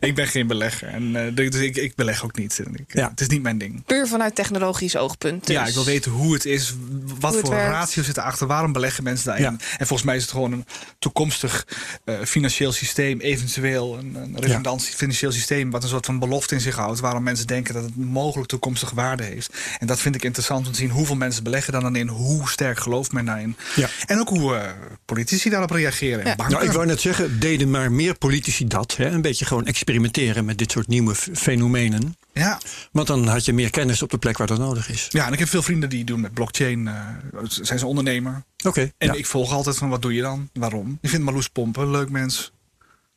[0.00, 0.88] ik ben geen belegger.
[0.88, 2.58] En uh, dus ik, ik beleg ook niet.
[2.58, 3.10] Ik, ja.
[3.10, 3.84] Het is niet mijn ding.
[3.84, 5.46] Puur vanuit technologisch oogpunt.
[5.46, 5.54] Dus.
[5.54, 6.74] Ja, ik wil weten hoe het is.
[7.20, 8.46] Wat hoe voor ratio zit erachter?
[8.46, 9.44] Waarom beleggen mensen daarin?
[9.44, 9.50] Ja.
[9.50, 10.64] En volgens mij is het gewoon een
[10.98, 11.66] toekomstig
[12.04, 13.20] uh, financieel systeem.
[13.20, 14.92] Eventueel een, een redundant ja.
[14.92, 15.70] financieel systeem.
[15.70, 17.00] Wat een soort van belofte in zich houdt.
[17.00, 19.54] Waarom mensen denken dat het mogelijk toekomstige waarde heeft.
[19.78, 20.90] En dat vind ik interessant om te zien.
[20.90, 22.08] Hoeveel mensen beleggen dan, dan in?
[22.08, 23.56] Hoe sterk gelooft men daarin?
[23.74, 23.88] Ja.
[24.06, 24.62] En ook hoe uh,
[25.04, 26.24] politici daarop reageren.
[26.26, 26.48] Ja.
[26.48, 28.96] Nou, ik wou net zeggen, deden maar meer politici dat.
[28.96, 29.06] Hè?
[29.06, 32.16] Een beetje gewoon experimenteren met dit soort nieuwe fenomenen.
[32.32, 32.60] Ja.
[32.92, 35.06] Want dan had je meer kennis op de plek waar dat nodig is.
[35.10, 36.86] Ja, en ik heb veel vrienden die doen met blockchain.
[36.86, 37.08] Uh,
[37.44, 38.44] zijn ze ondernemer.
[38.56, 38.68] Oké.
[38.68, 39.14] Okay, en ja.
[39.14, 40.50] ik volg altijd van wat doe je dan?
[40.52, 40.98] Waarom?
[41.00, 42.52] Ik vind Marloes Pompen een leuk mens.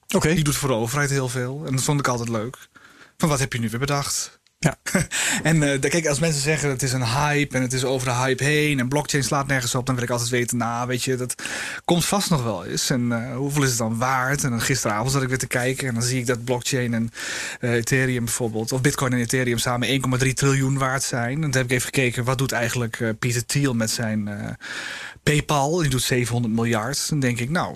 [0.03, 0.15] Oké.
[0.15, 0.33] Okay.
[0.33, 1.63] Die doet voor de overheid heel veel.
[1.65, 2.57] En dat vond ik altijd leuk.
[3.17, 4.38] Van wat heb je nu weer bedacht?
[4.61, 4.77] Ja.
[5.43, 8.13] en uh, kijk, als mensen zeggen het is een hype en het is over de
[8.13, 11.15] hype heen en blockchain slaat nergens op, dan wil ik altijd weten, nou, weet je,
[11.15, 11.43] dat
[11.85, 12.89] komt vast nog wel eens.
[12.89, 14.43] En uh, hoeveel is het dan waard?
[14.43, 17.09] En dan gisteravond zat ik weer te kijken en dan zie ik dat blockchain en
[17.61, 21.35] uh, Ethereum bijvoorbeeld, of Bitcoin en Ethereum samen 1,3 triljoen waard zijn.
[21.35, 24.49] En toen heb ik even gekeken, wat doet eigenlijk uh, Peter Thiel met zijn uh,
[25.23, 25.77] PayPal?
[25.77, 27.09] Die doet 700 miljard.
[27.09, 27.75] Dan denk ik, nou,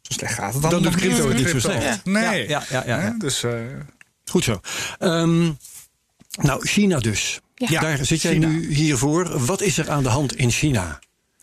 [0.00, 0.70] zo slecht gaat het dan.
[0.70, 2.04] Dan doet crypto het niet zo slecht.
[2.04, 2.48] Nee.
[2.48, 3.14] Ja, ja, ja, ja.
[3.18, 3.44] Dus.
[4.28, 4.60] Goed zo.
[4.98, 5.58] Um,
[6.40, 7.40] nou, China dus.
[7.54, 7.80] Ja.
[7.80, 8.48] Daar zit jij China.
[8.48, 9.44] nu hiervoor.
[9.46, 10.98] Wat is er aan de hand in China?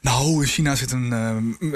[0.06, 1.12] Nou, in China zit een,
[1.60, 1.76] uh,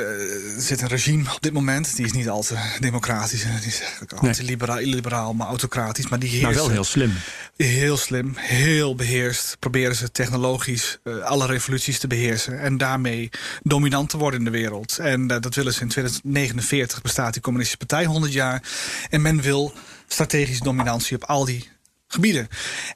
[0.57, 1.95] zit een regime op dit moment.
[1.95, 3.41] Die is niet al te democratisch.
[3.41, 6.07] Die is eigenlijk anti-liberaal, illiberaal, maar autocratisch.
[6.07, 7.13] Maar die heerst, wel heel slim.
[7.55, 9.57] Heel slim, heel beheerst.
[9.59, 12.59] Proberen ze technologisch uh, alle revoluties te beheersen.
[12.59, 13.29] En daarmee
[13.63, 14.97] dominant te worden in de wereld.
[14.97, 18.63] En dat willen ze in 2049 bestaat die communistische partij 100 jaar.
[19.09, 19.73] En men wil
[20.13, 21.69] strategische dominantie op al die
[22.07, 22.47] gebieden.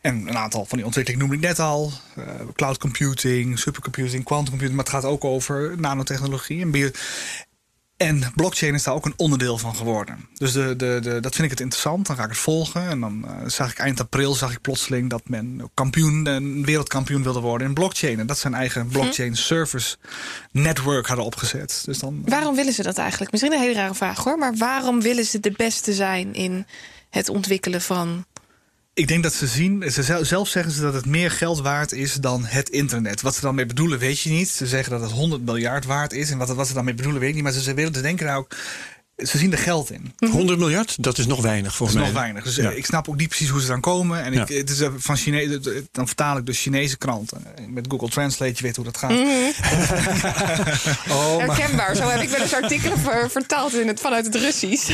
[0.01, 1.91] En een aantal van die ontwikkelingen noemde ik net al.
[2.17, 4.75] Uh, cloud computing, supercomputing, quantum computing.
[4.75, 6.89] Maar het gaat ook over nanotechnologie en bio.
[7.97, 10.29] En blockchain is daar ook een onderdeel van geworden.
[10.33, 12.07] Dus de, de, de, dat vind ik het interessant.
[12.07, 12.89] Dan ga ik het volgen.
[12.89, 17.23] En dan uh, zag ik eind april zag ik plotseling dat men kampioen, een wereldkampioen
[17.23, 18.19] wilde worden in blockchain.
[18.19, 19.35] En dat zijn eigen blockchain hm.
[19.35, 19.95] service
[20.51, 21.81] network hadden opgezet.
[21.85, 23.31] Dus dan, waarom willen ze dat eigenlijk?
[23.31, 24.37] Misschien een hele rare vraag hoor.
[24.37, 26.65] Maar waarom willen ze de beste zijn in
[27.13, 28.25] het ontwikkelen van
[28.93, 32.13] ik denk dat ze zien, ze zelf zeggen ze dat het meer geld waard is
[32.13, 33.21] dan het internet.
[33.21, 34.49] Wat ze dan mee bedoelen, weet je niet.
[34.49, 36.29] Ze zeggen dat het 100 miljard waard is.
[36.31, 37.43] En wat, wat ze dan mee bedoelen, weet ik niet.
[37.43, 38.55] Maar ze, willen, ze denken nou ook
[39.23, 40.13] ze zien er geld in.
[40.31, 41.95] 100 miljard, dat is nog weinig voor mij.
[41.95, 42.43] Dat is nog weinig.
[42.43, 44.23] Dus eh, ik snap ook niet precies hoe ze dan komen.
[44.23, 45.59] En ik, het is eh, van Chinees,
[45.91, 47.43] dan vertaal ik dus Chinese kranten.
[47.67, 49.09] Met Google Translate, je weet hoe dat gaat.
[49.09, 49.21] Mm
[51.15, 52.99] oh, Herkenbaar, zo heb ik wel eens artikelen
[53.31, 54.87] vertaald in het, vanuit het Russisch.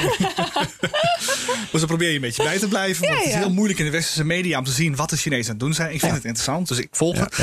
[1.71, 3.07] dus dan probeer je een beetje bij te blijven.
[3.07, 5.45] Want het is heel moeilijk in de westerse media om te zien wat de Chinezen
[5.45, 5.93] aan het doen zijn.
[5.93, 7.37] Ik vind het interessant, dus ik volg het.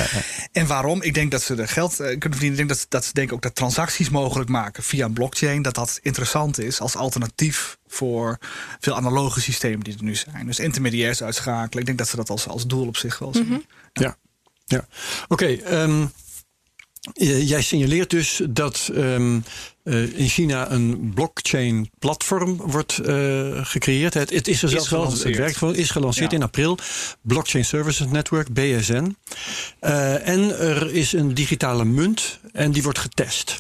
[0.53, 1.03] En waarom?
[1.03, 2.51] Ik denk dat ze er geld uh, kunnen verdienen.
[2.51, 5.63] Ik denk dat, dat ze denken ook dat transacties mogelijk maken via een blockchain.
[5.63, 8.39] Dat dat interessant is is als alternatief voor
[8.81, 10.47] veel analoge systemen die er nu zijn.
[10.47, 11.79] Dus intermediairs uitschakelen.
[11.79, 13.47] Ik denk dat ze dat als, als doel op zich wel zien.
[13.47, 13.59] Mhm.
[13.93, 14.17] Ja,
[14.65, 14.87] ja.
[15.29, 15.47] oké.
[15.47, 16.07] Ehm,
[17.45, 19.45] jij signaleert dus dat um,
[20.15, 24.15] in China een blockchain platform wordt uh, gecreëerd.
[24.15, 26.79] Het, het, is er zelfs wel, het werkt gewoon, is gelanceerd in april.
[27.21, 29.17] Blockchain Services Network, BSN.
[29.81, 33.59] Uh, en er is een digitale munt en die wordt getest.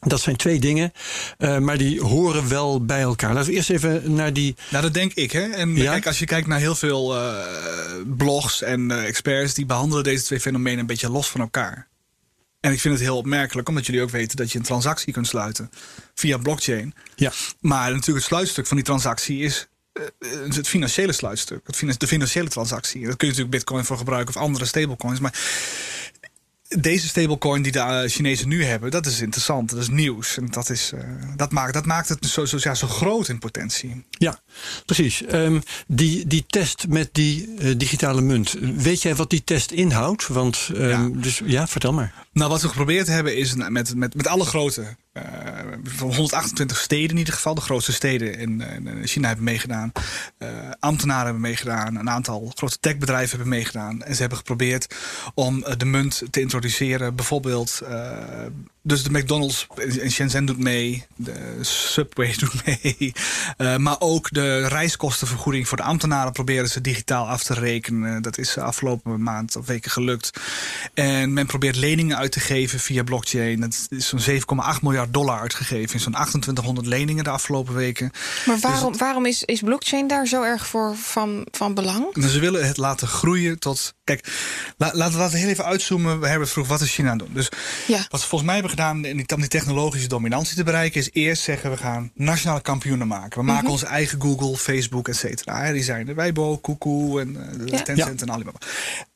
[0.00, 0.92] Dat zijn twee dingen,
[1.38, 3.34] uh, maar die horen wel bij elkaar.
[3.34, 4.56] Laten we eerst even naar die.
[4.70, 5.42] Nou, dat denk ik, hè?
[5.42, 5.92] En ja?
[5.92, 7.32] kijk, als je kijkt naar heel veel uh,
[8.16, 11.88] blogs en uh, experts, die behandelen deze twee fenomenen een beetje los van elkaar.
[12.60, 15.26] En ik vind het heel opmerkelijk, omdat jullie ook weten dat je een transactie kunt
[15.26, 15.70] sluiten
[16.14, 16.94] via blockchain.
[17.16, 17.32] Ja.
[17.60, 19.68] Maar natuurlijk, het sluitstuk van die transactie is
[20.48, 21.60] het financiële sluitstuk,
[21.98, 23.06] de financiële transactie.
[23.06, 25.20] Daar kun je natuurlijk Bitcoin voor gebruiken of andere stablecoins.
[25.20, 25.34] Maar
[26.78, 29.70] deze stablecoin die de uh, Chinezen nu hebben, dat is interessant.
[29.70, 30.36] Dat is nieuws.
[30.36, 31.00] En dat, is, uh,
[31.36, 34.04] dat, maakt, dat maakt het zo, zo, ja, zo groot in potentie.
[34.10, 34.40] Ja,
[34.86, 35.22] precies.
[35.32, 38.56] Um, die, die test met die uh, digitale munt.
[38.60, 40.26] Weet jij wat die test inhoudt?
[40.26, 41.08] Want, um, ja.
[41.12, 42.26] Dus, ja, vertel maar.
[42.32, 45.22] Nou, wat we geprobeerd hebben is met, met, met alle grote uh,
[45.84, 49.92] van 128 steden in ieder geval, de grootste steden in, in China hebben meegedaan.
[50.38, 51.96] Uh, ambtenaren hebben meegedaan.
[51.96, 54.02] Een aantal grote techbedrijven hebben meegedaan.
[54.02, 54.94] En ze hebben geprobeerd
[55.34, 57.14] om uh, de munt te introduceren.
[57.14, 57.82] Bijvoorbeeld,
[58.82, 61.06] dus de McDonald's in Shenzhen doet mee.
[61.16, 63.12] De Subway doet mee.
[63.78, 68.22] maar ook de reiskostenvergoeding voor de ambtenaren proberen ze digitaal af te rekenen.
[68.22, 70.30] Dat is afgelopen maand of weken gelukt.
[70.94, 73.60] En men probeert leningen uit te geven via blockchain.
[73.60, 78.10] Dat is zo'n 7,8 miljard dollar uitgegeven in zo'n 2800 leningen de afgelopen weken.
[78.46, 82.14] Maar dus waarom, waarom is, is blockchain daar zo erg voor van, van belang?
[82.14, 83.94] Nou, ze willen het laten groeien tot.
[84.04, 84.28] Kijk,
[84.76, 86.20] la, laten we heel even uitzoomen.
[86.20, 87.34] We hebben vroeg, wat is China aan het doen?
[87.34, 87.48] Dus
[87.86, 88.06] ja.
[88.08, 91.76] wat volgens mij hebben gedaan om die technologische dominantie te bereiken, is eerst zeggen we
[91.76, 93.38] gaan nationale kampioenen maken.
[93.38, 93.72] We maken mhm.
[93.72, 95.72] onze eigen Google, Facebook, et cetera.
[95.72, 97.82] Die zijn de Weibo, Kuku en ja.
[97.82, 98.58] Tencent en Alibaba.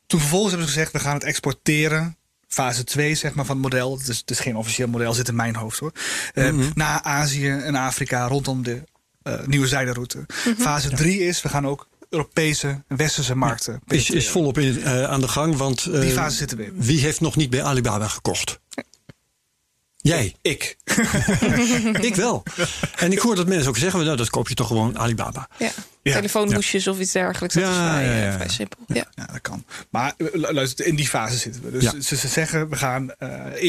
[0.07, 2.17] Toen vervolgens hebben ze gezegd, we gaan het exporteren
[2.49, 3.99] fase 2 zeg maar, van het model.
[3.99, 5.93] Het is, het is geen officieel model, zit in mijn hoofd hoor.
[6.35, 6.71] Uh, mm -hmm.
[6.75, 8.83] Naar Azië en Afrika rondom de
[9.23, 10.19] uh, nieuwe zijderoute.
[10.19, 10.57] Mm -hmm.
[10.57, 13.81] Fase 3 is, we gaan ook Europese en westerse markten.
[13.87, 16.73] Ja, is, is volop in, uh, aan de gang, want die fase zitten we in.
[16.77, 18.61] Wie heeft nog niet bij Alibaba gekocht?
[20.05, 20.35] Jij?
[20.43, 20.77] Ik.
[22.01, 22.43] ik wel.
[22.97, 25.49] En ik hoor dat mensen ook zeggen, nou, dat koop je toch gewoon Alibaba.
[25.59, 25.71] Ja.
[26.05, 27.55] Ja, telefoonhoesjes of iets dergelijks.
[27.55, 28.79] Dat ja, is vrij, ja, vrij simpel.
[28.87, 29.07] Ja.
[29.14, 29.27] ja.
[29.27, 29.64] dat kan.
[29.90, 31.71] Maar eh, luister, in die fase zitten we.
[31.71, 33.29] Dus ze, ze, zeggen, we gaan uh,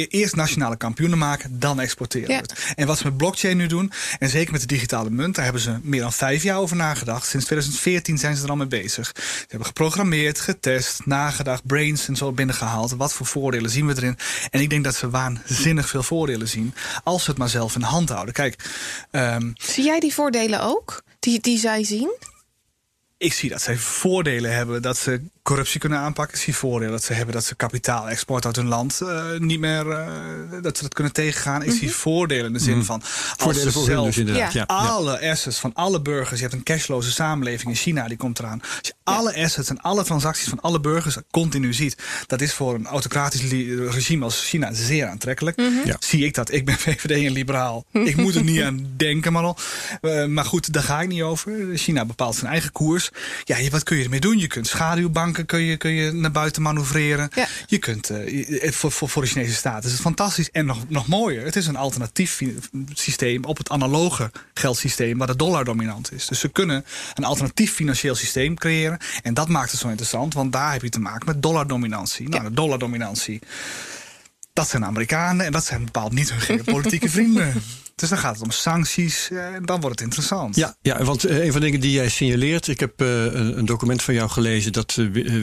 [0.09, 2.73] eerst nationale kampioenen maken, dan exporteren we het.
[2.75, 5.61] En wat ze met blockchain nu doen, en zeker met de digitale munt, daar hebben
[5.61, 7.27] ze meer dan vijf jaar over nagedacht.
[7.27, 9.11] Sinds 2014 zijn ze er al mee bezig.
[9.15, 12.91] Ze hebben geprogrammeerd, getest, nagedacht, brains en zo binnengehaald.
[12.91, 14.17] Wat voor voordelen zien we erin?
[14.49, 17.81] En ik denk dat ze waanzinnig veel voordelen zien, als ze het maar zelf in
[17.81, 18.33] de hand houden.
[18.33, 18.55] Kijk,
[19.11, 21.03] um, zie jij die voordelen ook?
[21.25, 22.17] Die, die zij zien?
[23.17, 24.81] ik zie dat zij voordelen hebben.
[24.81, 26.37] Dat ze corruptie kunnen aanpakken.
[26.37, 29.87] Ik zie voordelen dat ze hebben dat ze kapitaal-export uit hun land uh, niet meer
[29.87, 30.07] uh,
[30.61, 31.61] dat ze dat kunnen tegengaan.
[31.61, 31.79] Ik mm -hmm.
[31.79, 32.85] zie voordelen in de zin mm -hmm.
[32.85, 34.53] van voordelen voor zelf dus inderdaad.
[34.53, 34.63] Ja.
[34.63, 36.39] alle assets van alle burgers.
[36.39, 38.61] Je hebt een cashloze samenleving in China die komt eraan.
[38.61, 42.73] Als je alle assets en alle transacties van alle burgers continu ziet, dat is voor
[42.73, 43.41] een autocratisch
[43.89, 45.57] regime als China zeer aantrekkelijk.
[45.57, 45.95] Mm -hmm.
[45.99, 46.51] Zie ik dat?
[46.51, 47.85] Ik ben VVD en liberaal.
[47.91, 49.57] ik moet er niet aan denken, maar al.
[50.01, 51.53] Uh, maar goed, daar ga ik niet over.
[51.73, 53.09] China bepaalt zijn eigen koers.
[53.43, 54.37] Ja, wat kun je ermee doen?
[54.37, 57.29] Je kunt schaduwbanken kun je, kun je naar buiten manoeuvreren.
[57.35, 57.47] Ja.
[57.65, 60.51] Je kunt uh, voor, voor, voor de Chinese staat is het fantastisch.
[60.51, 62.41] En nog, nog mooier, het is een alternatief
[62.93, 66.27] systeem op het analoge geldsysteem waar de dollar dominant is.
[66.27, 68.97] Dus ze kunnen een alternatief financieel systeem creëren.
[69.23, 72.29] En dat maakt het zo interessant, want daar heb je te maken met dollardominantie.
[72.29, 72.49] Nou, ja.
[72.49, 73.39] de dollardominantie.
[74.53, 77.53] Dat zijn Amerikanen en dat zijn bepaald niet hun geopolitieke vrienden.
[77.95, 80.55] Dus dan gaat het om sancties eh, en dan wordt het interessant.
[80.55, 83.65] Ja, ja want eh, een van de dingen die jij signaleert, ik heb uh, een
[83.65, 84.97] document van jou gelezen dat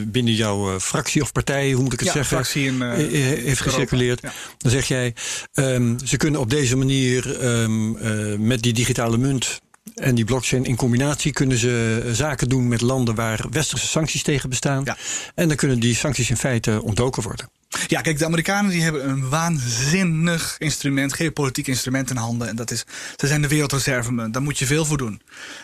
[0.07, 4.21] binnen jouw fractie of partij, hoe moet ik het ja, zeggen, fractie in, heeft gecirculeerd.
[4.21, 4.33] Ja.
[4.57, 5.15] Dan zeg jij,
[5.53, 9.61] um, ze kunnen op deze manier um, met die digitale munt
[9.95, 14.49] en die blockchain in combinatie kunnen ze zaken doen met landen waar westerse sancties tegen
[14.49, 14.81] bestaan.
[14.85, 14.97] Ja.
[15.35, 17.49] En dan kunnen die sancties in feite ontdoken worden.
[17.87, 22.47] Ja, kijk, de Amerikanen die hebben een waanzinnig instrument, geopolitiek instrument in handen.
[22.47, 24.33] En dat is, ze zijn de wereldreservemunt.
[24.33, 25.21] Daar moet je veel voor doen.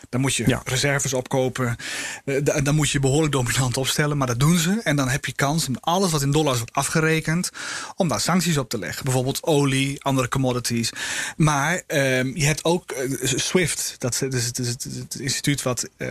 [0.10, 0.62] Daar moet je ja.
[0.66, 1.76] reserves opkopen.
[2.64, 4.18] Daar moet je behoorlijk dominant opstellen.
[4.18, 4.80] Maar dat doen ze.
[4.84, 7.50] En dan heb je kans om alles wat in dollars wordt afgerekend,
[7.96, 9.04] om daar sancties op te leggen.
[9.04, 10.90] Bijvoorbeeld olie, andere commodities.
[11.38, 13.96] Maar um, je hebt ook uh, SWIFT.
[13.98, 16.08] Dat is, het, het, het, instituut wat uh,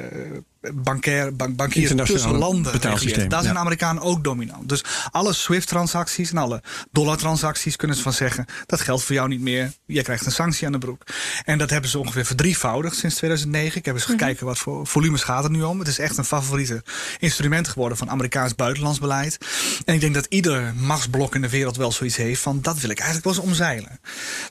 [0.61, 3.29] bankair, bank, bankieren tussen landen betaalsysteem.
[3.29, 4.69] Daar zijn de Amerikanen ook dominant.
[4.69, 8.45] Dus alle SWIFT-transacties en alle dollar-transacties kunnen ze van zeggen...
[8.67, 11.03] dat geldt voor jou niet meer, jij krijgt een sanctie aan de broek.
[11.45, 13.79] En dat hebben ze ongeveer verdrievoudigd sinds 2009.
[13.79, 14.19] Ik heb eens mm -hmm.
[14.19, 15.79] gekeken wat voor volumes gaat het nu om.
[15.79, 16.83] Het is echt een favoriete
[17.19, 19.39] instrument geworden van Amerikaans buitenlands beleid.
[19.85, 22.63] En ik denk dat ieder machtsblok in de wereld wel zoiets heeft van...
[22.63, 24.01] dat wil ik eigenlijk wel eens omzeilen.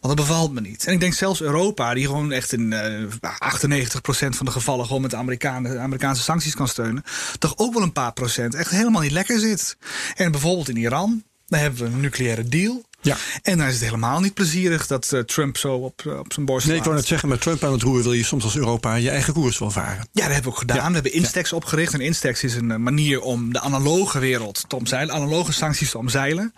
[0.01, 0.85] Want dat bevalt me niet.
[0.85, 4.85] En ik denk zelfs Europa, die gewoon echt in uh, 98% van de gevallen...
[4.85, 5.81] gewoon met de Amerikanen...
[5.97, 7.03] Amerikaanse sancties kan steunen,
[7.39, 9.77] toch ook wel een paar procent echt helemaal niet lekker zit.
[10.15, 12.85] En bijvoorbeeld in Iran, daar hebben we een nucleaire deal.
[13.01, 13.17] Ja.
[13.41, 16.45] En dan is het helemaal niet plezierig dat uh, Trump zo op, uh, op zijn
[16.45, 18.55] borst Nee, ik wou net zeggen, met Trump aan het roer wil je soms als
[18.57, 20.07] Europa je eigen koers wel varen.
[20.11, 20.77] Ja, dat hebben we ook gedaan.
[20.77, 20.87] Ja.
[20.87, 21.55] We hebben Instex ja.
[21.55, 21.93] opgericht.
[21.93, 26.53] En Instex is een manier om de analoge wereld te omzeilen, analoge sancties te omzeilen.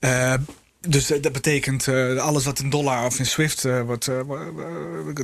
[0.00, 0.34] Uh,
[0.88, 4.20] dus dat betekent uh, alles wat in dollar of in Swift uh, wordt, uh,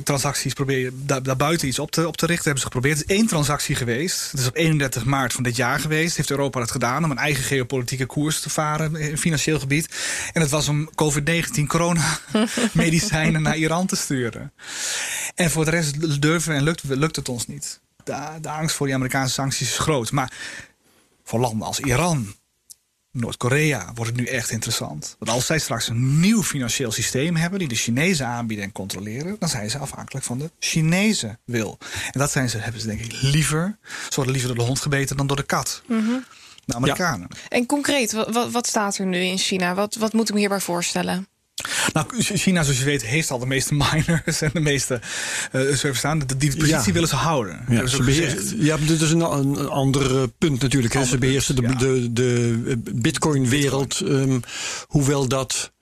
[0.03, 2.43] transacties probeer je daar, daarbuiten iets op te, op te richten.
[2.43, 2.99] Hebben ze geprobeerd.
[2.99, 4.31] Het is één transactie geweest.
[4.31, 6.17] Het is op 31 maart van dit jaar geweest.
[6.17, 9.89] Heeft Europa dat gedaan om een eigen geopolitieke koers te varen in financieel gebied.
[10.33, 12.19] En het was om COVID-19 corona
[12.73, 14.53] medicijnen naar Iran te sturen.
[15.35, 17.79] En voor de rest durven en lukt, lukt het ons niet.
[18.03, 20.11] De, de angst voor die Amerikaanse sancties is groot.
[20.11, 20.31] Maar
[21.23, 22.35] voor landen als Iran,
[23.15, 25.15] Noord-Korea wordt het nu echt interessant.
[25.19, 27.59] Want als zij straks een nieuw financieel systeem hebben...
[27.59, 29.35] die de Chinezen aanbieden en controleren...
[29.39, 31.77] dan zijn ze afhankelijk van de Chinese wil.
[32.11, 33.77] En dat zijn ze, hebben ze denk ik liever...
[34.09, 35.81] ze worden liever door de hond gebeten dan door de kat.
[35.87, 36.23] Mm -hmm.
[36.65, 37.27] De Amerikanen.
[37.31, 37.37] Ja.
[37.49, 39.73] En concreet, wat, wat, staat er nu in China?
[39.73, 41.27] Wat, wat moet ik me hierbij voorstellen?
[41.93, 45.01] Nou, China, zoals je weet, heeft al de meeste miners en de meeste
[45.53, 46.19] uh, servers aan.
[46.37, 46.91] Die positie ja.
[46.91, 47.65] willen ze houden.
[47.69, 50.93] Ja, ze beheersen, ja, dit is een, een ander punt natuurlijk.
[51.05, 51.73] Ze beheersen de, ja.
[51.73, 53.99] de, de Bitcoin-wereld.
[53.99, 54.29] Bitcoin.
[54.29, 54.41] Um,
[54.87, 55.73] hoewel dat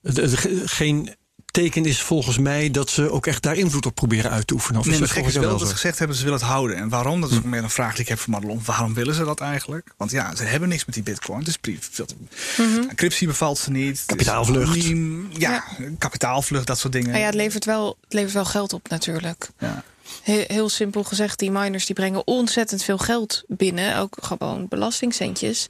[0.00, 1.14] de, de, geen
[1.52, 4.80] teken is volgens mij dat ze ook echt daar invloed op proberen uit te oefenen.
[4.80, 6.76] Of nee, maar is wel dat ze gezegd hebben, ze willen het houden.
[6.76, 7.20] En waarom?
[7.20, 8.60] Dat is ook meer een vraag die ik heb voor Madelon.
[8.64, 9.92] Waarom willen ze dat eigenlijk?
[9.96, 11.38] Want ja, ze hebben niks met die bitcoin.
[11.38, 12.14] Het is veel te...
[12.58, 12.88] mm -hmm.
[12.88, 14.02] Encryptie bevalt ze niet.
[14.06, 14.82] Kapitaalvlucht.
[14.84, 15.64] Ja, ja,
[15.98, 17.08] kapitaalvlucht, dat soort dingen.
[17.08, 19.48] Nou ja, het levert wel, het levert wel geld op natuurlijk.
[19.58, 19.84] Ja.
[20.22, 23.96] Heel, heel, simpel gezegd, die miners die brengen ontzettend veel geld binnen.
[23.96, 25.66] Ook gewoon belastingcentjes.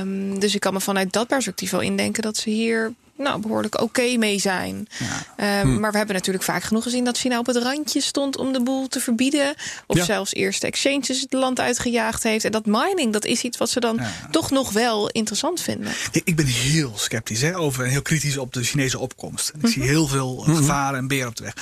[0.00, 3.74] Um, dus ik kan me vanuit dat perspectief wel indenken dat ze hier nou, behoorlijk
[3.74, 4.88] oké okay mee zijn.
[5.36, 5.60] Ja.
[5.60, 5.80] Um, hm.
[5.80, 8.62] Maar we hebben natuurlijk vaak genoeg gezien dat China op het randje stond om de
[8.62, 9.54] boel te verbieden.
[9.86, 10.04] Of ja.
[10.04, 12.44] zelfs eerst exchanges het land uitgejaagd heeft.
[12.44, 14.12] En dat mining, dat is iets wat ze dan ja.
[14.30, 15.92] toch nog wel interessant vinden.
[16.24, 19.48] Ik ben heel sceptisch hè, over en heel kritisch op de Chinese opkomst.
[19.48, 19.70] Ik mm -hmm.
[19.70, 20.56] zie heel veel mm -hmm.
[20.56, 21.54] gevaren en beren op de weg.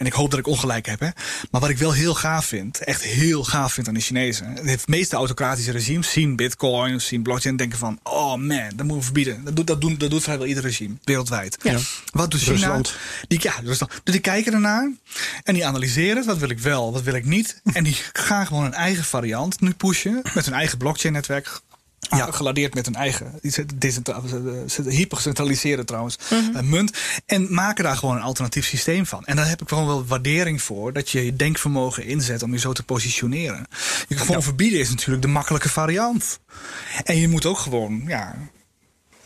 [0.00, 1.00] En ik hoop dat ik ongelijk heb.
[1.00, 1.08] Hè.
[1.50, 4.54] Maar wat ik wel heel gaaf vind, echt heel gaaf vind aan de Chinezen.
[4.54, 7.98] De meeste autocratische regimes zien bitcoin, zien blockchain en denken van...
[8.02, 9.44] oh man, dat moeten we verbieden.
[9.44, 11.56] Dat doet, dat doen, dat doet vrijwel ieder regime, wereldwijd.
[11.62, 11.78] Ja.
[12.12, 12.52] Wat doet China?
[12.54, 12.94] Rusland.
[13.28, 13.90] Die, ja, Rusland.
[14.04, 14.90] Dus die kijken ernaar
[15.42, 16.26] en die analyseren het.
[16.26, 17.60] Wat wil ik wel, wat wil ik niet.
[17.72, 21.60] En die gaan gewoon een eigen variant nu pushen met hun eigen blockchain netwerk
[22.00, 22.30] Ja.
[22.30, 23.40] Geladeerd met een eigen,
[24.84, 26.98] hypergecentraliseerde trouwens, mm munt.
[27.26, 29.24] En maken daar gewoon een alternatief systeem van.
[29.24, 30.92] En daar heb ik gewoon wel waardering voor.
[30.92, 33.66] Dat je je denkvermogen inzet om je zo te positioneren.
[34.08, 36.40] Je gewoon verbieden is natuurlijk de makkelijke variant.
[37.04, 38.34] En je moet ook gewoon, ja,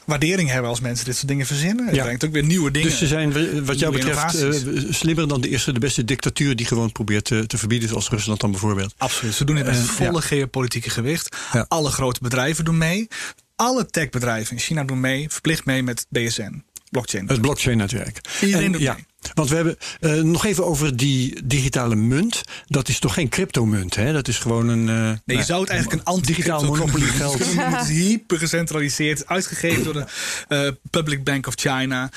[0.06, 1.86] waardering hebben als mensen dit soort dingen verzinnen.
[1.86, 2.88] Het brengt ook weer nieuwe dingen.
[2.88, 6.66] Dus ze zijn wat jou betreft uh, slimmer dan de eerste, de beste dictatuur die
[6.66, 8.94] gewoon probeert te, te verbieden, zoals Rusland dan bijvoorbeeld.
[8.96, 9.34] Absoluut.
[9.34, 11.36] Ze doen het met uh, volle geopolitieke gewicht.
[11.68, 13.08] Alle grote bedrijven doen mee.
[13.56, 16.62] Alle techbedrijven in China doen mee, verplicht mee met BSN.
[16.90, 17.28] Blockchain.
[17.28, 18.20] Het blockchain-netwerk.
[18.40, 19.06] Iedereen doet ja, mee.
[19.34, 22.42] Want we hebben uh, nog even over die digitale munt.
[22.66, 24.12] Dat is toch geen cryptomunt, hè?
[24.12, 24.88] Dat is gewoon een.
[24.88, 27.38] Uh, nee, je zou het eigenlijk een anti-digitaal monopolie geld.
[27.56, 30.04] Het is hyper gecentraliseerd, uitgegeven door de
[30.48, 32.10] uh, Public Bank of China.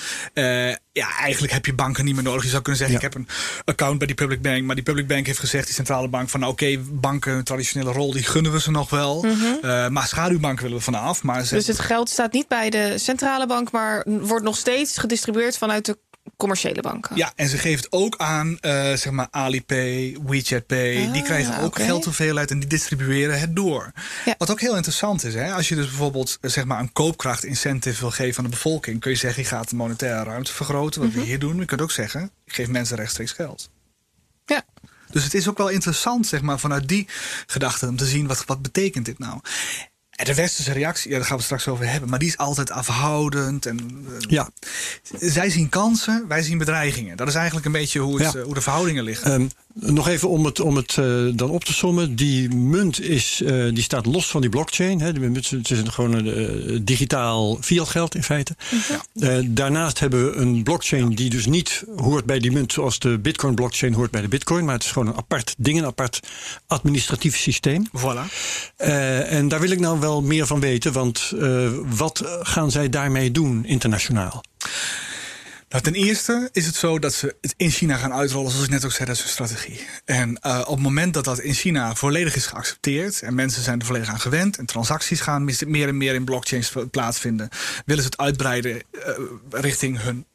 [0.92, 2.44] ja, eigenlijk heb je banken niet meer nodig.
[2.44, 3.08] Je zou kunnen zeggen: ja.
[3.08, 3.30] ik heb een
[3.66, 6.42] account bij die Public Bank, maar die Public Bank heeft gezegd, die centrale bank, van
[6.42, 9.24] oké, okay, banken, een traditionele rol, die gunnen we ze nog wel.
[9.24, 9.94] Mm -hmm.
[9.94, 11.24] maar schaduwbanken willen we vanaf.
[11.24, 14.98] Maar ze dus het geld staat niet bij de centrale bank, maar wordt nog steeds
[14.98, 15.98] gedistribueerd vanuit de
[16.38, 17.16] commerciële banken.
[17.16, 21.06] Ja, en ze geeft ook aan, uh, zeg maar, Alipay, WeChat Pay.
[21.06, 21.86] Ah, die krijgen ook okay.
[21.86, 23.92] geldhoeveelheid en die distribueren het door.
[24.26, 24.36] Ja.
[24.38, 28.00] Wat ook heel interessant is, hè, als je dus bijvoorbeeld zeg maar, een koopkracht incentive
[28.00, 31.10] wil geven aan de bevolking, kun je zeggen, je gaat de monetaire ruimte vergroten, wat
[31.10, 31.24] mm -hmm.
[31.24, 31.60] we hier doen.
[31.60, 33.70] Je kunt ook zeggen, ik geef mensen rechtstreeks geld.
[34.46, 34.66] Ja.
[35.12, 37.08] Dus het is ook wel interessant, zeg maar, vanuit die
[37.48, 39.40] gedachte om te zien wat, wat betekent dit nou.
[40.18, 42.72] En de westerse reactie, ja, daar gaan we straks over hebben, maar die is altijd
[42.72, 43.66] afhoudend.
[43.66, 44.50] En, uh, ja.
[45.20, 47.18] Zij zien kansen, wij zien bedreigingen.
[47.18, 48.40] Dat is eigenlijk een beetje hoe, het, ja.
[48.40, 49.32] uh, hoe de verhoudingen liggen.
[49.32, 49.50] Um,
[49.80, 52.16] nog even om het, om het uh, dan op te sommen.
[52.16, 55.02] Die munt is, die staat los van die blockchain.
[55.02, 55.12] Hè.
[55.12, 58.56] Het is gewoon een digitaal fiat geld in feite.
[59.14, 59.40] -huh.
[59.46, 63.56] daarnaast hebben we een blockchain die dus niet hoort bij die munt zoals de bitcoin
[63.56, 64.66] blockchain hoort bij de bitcoin.
[64.66, 66.20] Maar het is gewoon een apart ding, een apart
[66.68, 67.88] administratief systeem.
[67.98, 68.32] Voilà.
[68.78, 70.92] en daar wil ik nou wel wel meer van weten.
[70.92, 74.44] Want uh, wat gaan zij daarmee doen internationaal?
[75.70, 78.72] Nou, ten eerste is het zo dat ze het in China gaan uitrollen, zoals ik
[78.72, 79.88] net ook zei, dat is hun strategie.
[80.06, 83.80] En uh, op het moment dat dat in China volledig is geaccepteerd en mensen zijn
[83.80, 87.50] er volledig aan gewend en transacties gaan meer en meer in blockchains plaatsvinden,
[87.86, 89.02] willen ze het uitbreiden uh,
[89.50, 90.26] richting hun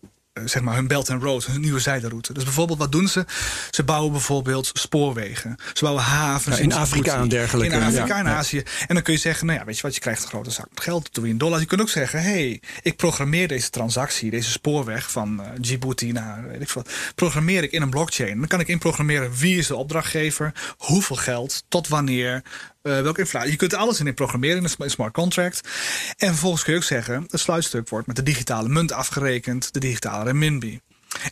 [0.45, 2.33] zeg maar hun Belt and Road, hun nieuwe zijderoute.
[2.33, 3.25] Dus bijvoorbeeld, wat doen ze?
[3.71, 5.57] Ze bouwen bijvoorbeeld spoorwegen.
[5.73, 6.57] Ze bouwen havens.
[6.57, 7.77] Ja, in Afrika en dergelijke.
[7.77, 8.63] In Afrika en ja, Azië.
[8.87, 10.67] En dan kun je zeggen, nou ja, weet je wat, je krijgt een grote zak
[10.69, 11.61] met geld, doe je in dollars.
[11.61, 16.13] Je kunt ook zeggen, hé, hey, ik programmeer deze transactie, deze spoorweg van uh, Djibouti
[16.13, 18.39] naar, weet ik wat, programmeer ik in een blockchain.
[18.39, 22.43] Dan kan ik inprogrammeren wie is de opdrachtgever, hoeveel geld, tot wanneer,
[22.83, 23.51] uh, welke inflatie.
[23.51, 25.69] Je kunt alles in programmeren in een smart contract.
[26.17, 29.81] En vervolgens kun je ook zeggen, het sluitstuk wordt met de digitale munt afgerekend, de
[29.81, 30.81] digitale renminbi.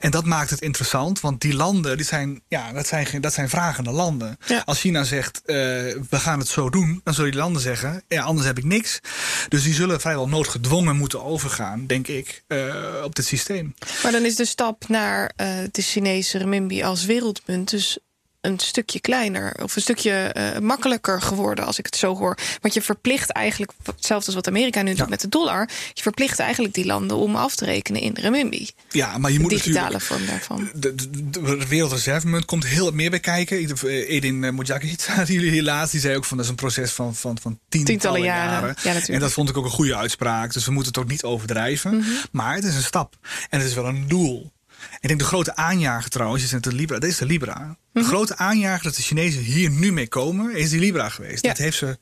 [0.01, 3.49] En dat maakt het interessant, want die landen, die zijn, ja, dat, zijn, dat zijn
[3.49, 4.37] vragende landen.
[4.47, 4.63] Ja.
[4.65, 8.23] Als China zegt, uh, we gaan het zo doen, dan zullen die landen zeggen, ja,
[8.23, 9.01] anders heb ik niks.
[9.49, 13.75] Dus die zullen vrijwel noodgedwongen moeten overgaan, denk ik, uh, op dit systeem.
[14.03, 17.99] Maar dan is de stap naar uh, de Chinese renminbi als wereldmunt dus
[18.41, 22.39] een stukje kleiner of een stukje uh, makkelijker geworden als ik het zo hoor.
[22.61, 24.97] Want je verplicht eigenlijk, hetzelfde als wat Amerika nu ja.
[24.97, 28.21] doet met de dollar, je verplicht eigenlijk die landen om af te rekenen in de
[28.21, 28.71] renminbi.
[28.91, 30.71] Ja, maar je de moet digitale vorm daarvan.
[30.75, 33.77] De, de, de wereldreservemunt komt heel meer bij kijken.
[33.87, 37.15] Edin uh, Mojagita, die jullie helaas, die zei ook van dat is een proces van,
[37.15, 38.53] van, van tientallen, tientallen jaren.
[38.53, 38.69] jaren.
[38.69, 39.09] Ja, natuurlijk.
[39.09, 40.53] en dat vond ik ook een goede uitspraak.
[40.53, 41.95] Dus we moeten het ook niet overdrijven.
[41.95, 42.19] Mm -hmm.
[42.33, 43.17] Maar het is een stap
[43.49, 44.53] en het is wel een doel.
[45.01, 46.99] Ik denk de grote aanjager trouwens, is de Libra.
[46.99, 47.77] Dit is de Libra.
[47.93, 48.09] De -hmm.
[48.09, 51.43] grote aanjager dat de Chinezen hier nu mee komen, is die Libra geweest.
[51.43, 51.49] Ja.
[51.49, 51.99] Dat heeft ze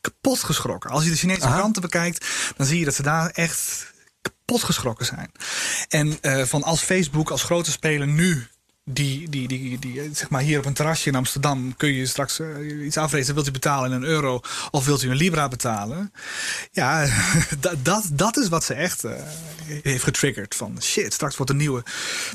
[0.00, 0.90] kapot geschrokken.
[0.90, 1.58] Als je de Chinese Aha.
[1.58, 5.30] kranten bekijkt, dan zie je dat ze daar echt kapot geschrokken zijn.
[5.88, 8.46] En uh, van als Facebook als grote speler nu
[8.90, 12.40] die, die, die, die, zeg maar hier op een terrasje in Amsterdam kun je straks
[12.40, 13.34] uh, iets afrekenen.
[13.34, 16.12] Wilt u betalen in een euro of wilt u een Libra betalen?
[16.72, 17.06] Ja,
[17.60, 19.12] dat, dat, dat is wat ze echt uh,
[19.82, 20.54] heeft getriggerd.
[20.54, 21.82] Van shit, straks wordt de nieuwe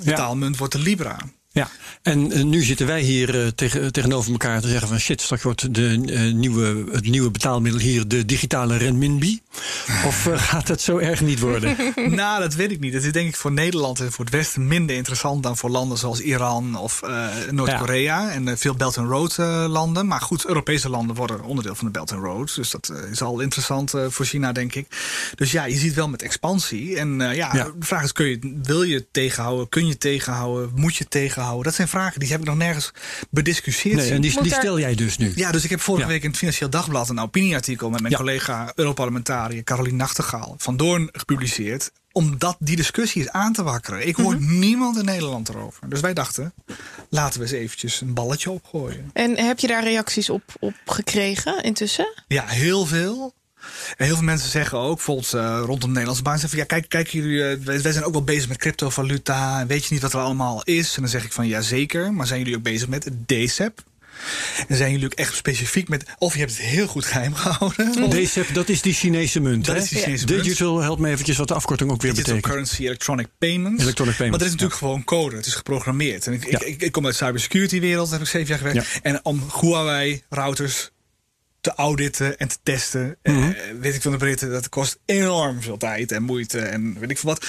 [0.03, 1.17] betaalmunt wordt de Libra.
[1.53, 1.69] Ja,
[2.01, 5.43] en uh, nu zitten wij hier uh, tegen, tegenover elkaar te zeggen van shit, straks
[5.43, 9.41] wordt de, uh, nieuwe, het nieuwe betaalmiddel hier de digitale renminbi.
[10.07, 11.77] Of gaat het zo erg niet worden?
[12.21, 12.93] nou, dat weet ik niet.
[12.93, 15.97] Het is denk ik voor Nederland en voor het Westen minder interessant dan voor landen
[15.97, 17.01] zoals Iran of
[17.49, 18.21] Noord-Korea.
[18.21, 18.31] Ja.
[18.31, 19.37] En veel Belt and Road
[19.67, 20.07] landen.
[20.07, 22.55] Maar goed, Europese landen worden onderdeel van de Belt and Road.
[22.55, 24.87] Dus dat is al interessant voor China, denk ik.
[25.35, 26.97] Dus ja, je ziet wel met expansie.
[26.97, 29.69] En ja, ja, de vraag is, kun je, wil je het tegenhouden?
[29.69, 30.71] Kun je het tegenhouden?
[30.75, 31.40] Moet je het tegenhouden?
[31.41, 31.63] Houden.
[31.63, 32.91] Dat zijn vragen die heb ik nog nergens
[33.29, 33.97] bediscussieerd.
[33.97, 35.31] Nee, en die, die stel jij dus nu.
[35.35, 36.11] Ja, dus ik heb vorige ja.
[36.11, 38.19] week in het Financieel Dagblad een opinieartikel met mijn ja.
[38.19, 41.91] collega Europarlementariër Caroline Nachtegaal van Doorn gepubliceerd.
[42.11, 44.07] Omdat die discussie is aan te wakkeren.
[44.07, 44.59] Ik hoor mm -hmm.
[44.59, 45.89] niemand in Nederland erover.
[45.89, 46.53] Dus wij dachten,
[47.09, 49.09] laten we eens eventjes een balletje opgooien.
[49.13, 52.23] En heb je daar reacties op, op gekregen intussen?
[52.27, 53.33] Ja, heel veel.
[53.97, 56.89] En heel veel mensen zeggen ook, bijvoorbeeld uh, rondom Nederlandse bank, zeggen van ja, kijk,
[56.89, 59.59] kijk jullie, uh, wij, zijn ook wel bezig met cryptovaluta.
[59.59, 60.95] En weet je niet wat er allemaal is?
[60.95, 62.13] En dan zeg ik van ja, zeker.
[62.13, 63.83] Maar zijn jullie ook bezig met DCEP?
[64.67, 66.05] En zijn jullie ook echt specifiek met.
[66.17, 68.09] Of je hebt het heel goed geheim gehouden.
[68.23, 69.65] DCEP, dat is die Chinese munt.
[69.65, 69.81] Dat hè?
[69.81, 72.53] is die Chinese Digital, help me eventjes wat de afkorting ook weer Digital betekent.
[72.53, 73.83] Currency Electronic Payments.
[73.83, 75.35] Electronic payments, Maar dat is natuurlijk gewoon code.
[75.35, 76.27] Het is geprogrammeerd.
[76.27, 76.59] En ik, Ja.
[76.59, 78.99] ik, ik, ik kom uit de cybersecurity wereld, daar heb ik zeven jaar gewerkt.
[79.01, 80.91] En om Huawei routers
[81.61, 83.37] te auditen en te testen, Mhm.
[83.43, 87.09] eh, weet ik van de Britten, dat kost enorm veel tijd en moeite en weet
[87.09, 87.45] ik veel wat.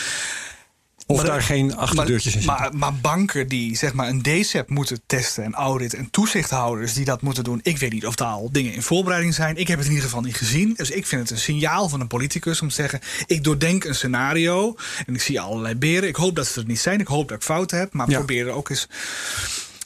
[1.06, 2.78] Of Maar- daar geen achterdeurtjes in maar, zitten.
[2.78, 7.04] maar, maar banken die zeg maar een DCEP moeten testen en auditen en toezichthouders die
[7.04, 9.56] dat moeten doen, ik weet niet of daar al dingen in voorbereiding zijn.
[9.56, 10.74] Ik heb het in ieder geval niet gezien.
[10.76, 13.94] Dus ik vind het een signaal van een politicus om te zeggen: ik doordenk een
[13.94, 14.74] scenario
[15.06, 16.08] en ik zie allerlei beren.
[16.08, 17.00] Ik hoop dat ze er niet zijn.
[17.00, 18.16] Ik hoop dat ik fouten heb, maar Ja.
[18.16, 18.86] probeer er ook eens.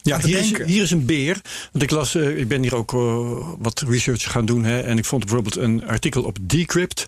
[0.06, 0.66] Ja, hier is, denken.
[0.66, 1.40] hier is een beer.
[1.72, 3.28] Want ik las, eh, ik ben hier ook eh,
[3.58, 4.64] wat research gaan doen.
[4.64, 7.06] Hè, en ik vond bijvoorbeeld een artikel op Decrypt.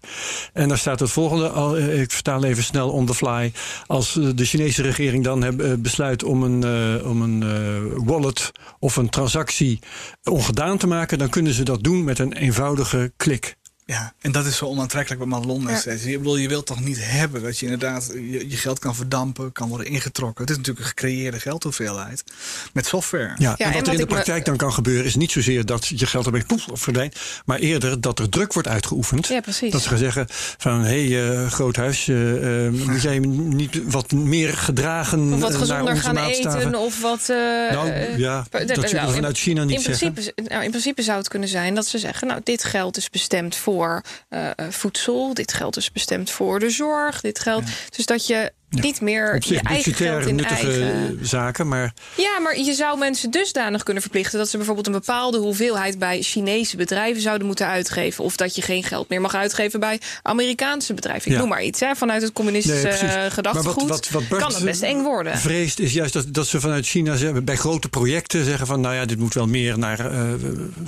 [0.52, 1.48] En daar staat het volgende.
[1.48, 3.52] Al, eh, ik vertaal even snel on the fly.
[3.86, 6.64] Als de Chinese regering dan heb, besluit om een,
[7.04, 9.78] om een wallet of een transactie
[10.22, 13.56] ongedaan te maken, dan kunnen ze dat doen met een eenvoudige klik.
[13.90, 15.80] Ja, en dat is zo onaantrekkelijk wat Madelon Ja.
[16.04, 19.52] Je, bedoel, je wilt toch niet hebben dat je inderdaad je, je geld kan verdampen,
[19.52, 20.40] kan worden ingetrokken.
[20.40, 22.24] Het is natuurlijk een gecreëerde geldhoeveelheid
[22.72, 23.34] met software.
[23.38, 25.30] Ja, en en wat wat er in de me- praktijk dan kan gebeuren, is niet
[25.32, 29.26] zozeer dat je geld erbij poef verdwijnt, maar eerder dat er druk wordt uitgeoefend.
[29.26, 29.72] Ja, precies.
[29.72, 30.26] Dat ze gaan zeggen
[30.58, 35.50] van, hé hey, eh, groothuis, eh, eh, moet jij niet wat meer gedragen Of wat
[35.50, 36.60] naar gezonder gaan maatstaven?
[36.60, 36.74] eten.
[36.80, 37.20] Of wat.
[37.28, 37.36] eh,
[37.72, 40.12] Nou ja, dat zullen we nou, vanuit China niet in zeggen.
[40.12, 43.10] principe, nou, in principe zou het kunnen zijn dat ze zeggen: Nou, dit geld is
[43.10, 47.62] bestemd voor eh, eh, voedsel, dit geld is bestemd voor de zorg, dit geld.
[47.96, 51.18] Dus dat je niet meer Op zich je eigen geld in nuttige eigen.
[51.26, 55.38] zaken, maar Ja, maar je zou mensen dusdanig kunnen verplichten dat ze bijvoorbeeld een bepaalde
[55.38, 58.24] hoeveelheid bij Chinese bedrijven zouden moeten uitgeven.
[58.24, 61.26] Of dat je geen geld meer mag uitgeven bij Amerikaanse bedrijven.
[61.26, 61.38] Ik Ja.
[61.38, 61.80] noem maar iets.
[61.80, 65.38] Hè, vanuit het communistische Nee, gedachtegoed wat- wat- wat Bart, kan het best eng worden.
[65.38, 69.04] vreest is juist dat, dat ze vanuit China bij grote projecten zeggen van, nou ja,
[69.04, 70.20] dit moet wel meer naar uh,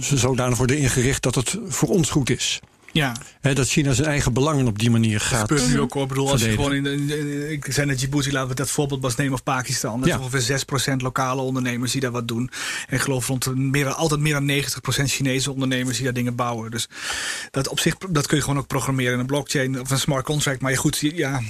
[0.01, 2.61] zodanig worden ingericht dat het voor ons goed is.
[2.93, 3.17] Ja.
[3.41, 5.41] He, dat China zijn eigen belangen op die manier Dat gaat.
[5.41, 6.03] gebeurt nu ook hoor.
[6.03, 8.55] Ik bedoel, als je gewoon in, de- in de- ik zei net Djibouti, laten we
[8.55, 10.01] dat voorbeeld nemen of Pakistan.
[10.01, 10.15] Dat Ja.
[10.15, 12.51] is ongeveer 6% lokale ondernemers die daar wat doen.
[12.89, 16.15] En ik geloof rond de meer, dan- altijd meer dan 90% Chinese ondernemers die daar
[16.15, 16.71] dingen bouwen.
[16.71, 16.89] Dus
[17.51, 20.25] dat op zich, dat kun je gewoon ook programmeren in een blockchain of een smart
[20.25, 20.61] contract.
[20.61, 21.41] Maar je goed, ja.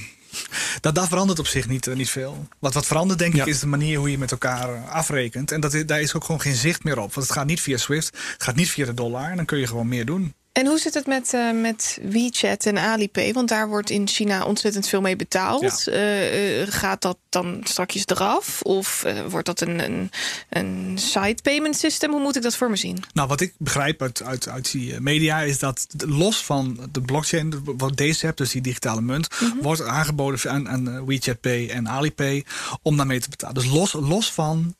[0.80, 2.47] Dat, dat verandert op zich niet, eh, niet veel.
[2.59, 3.43] Wat, wat verandert, denk Ja.
[3.43, 5.53] ik, is de manier hoe je met elkaar eh, afrekent.
[5.53, 7.14] En dat, daar is ook gewoon geen zicht meer op.
[7.14, 9.30] Want het gaat niet via Swift, het gaat niet via de dollar.
[9.30, 10.34] En dan kun je gewoon meer doen.
[10.53, 13.33] En hoe zit het met, eh, met WeChat en Alipay?
[13.33, 15.87] Want daar wordt in China ontzettend veel mee betaald.
[15.87, 18.63] Eh, eh, gaat dat dan strakjes eraf?
[18.63, 20.11] Of wordt dat een, een,
[20.49, 22.11] een side payment system?
[22.11, 23.03] Hoe moet ik dat voor me zien?
[23.13, 27.63] Nou, wat ik begrijp uit, uit, uit die media is dat los van de blockchain,
[27.65, 29.29] wat deze hebt, dus die digitale munt,
[29.61, 32.45] wordt aangeboden aan, aan WeChat Pay en Alipay
[32.83, 33.55] om daarmee te betalen.
[33.55, 34.75] Dus los, los van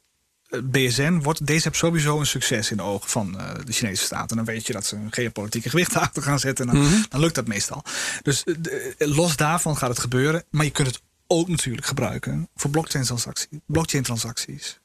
[0.65, 4.31] BSN wordt deze app sowieso een succes in de ogen van eh, de Chinese staat.
[4.31, 6.69] En dan weet je dat ze een geopolitieke gewicht achter gaan zetten.
[6.69, 7.83] En dan, dan lukt dat meestal.
[8.23, 10.45] Dus eh, de- eh, los daarvan gaat het gebeuren.
[10.51, 13.47] Maar je kunt het ook natuurlijk gebruiken voor blockchain transacties.
[13.67, 14.81] Blockchain transacties.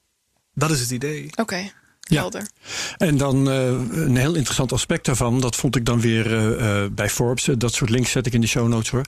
[0.53, 1.30] Dat is het idee.
[1.36, 1.72] Oké,
[2.08, 2.20] Ja.
[2.20, 2.47] helder.
[2.97, 6.91] En dan eh, een heel interessant aspect daarvan, dat vond ik dan weer eh, eh,
[6.91, 7.47] bij Forbes.
[7.58, 9.06] dat soort links zet ik in de show notes hoor.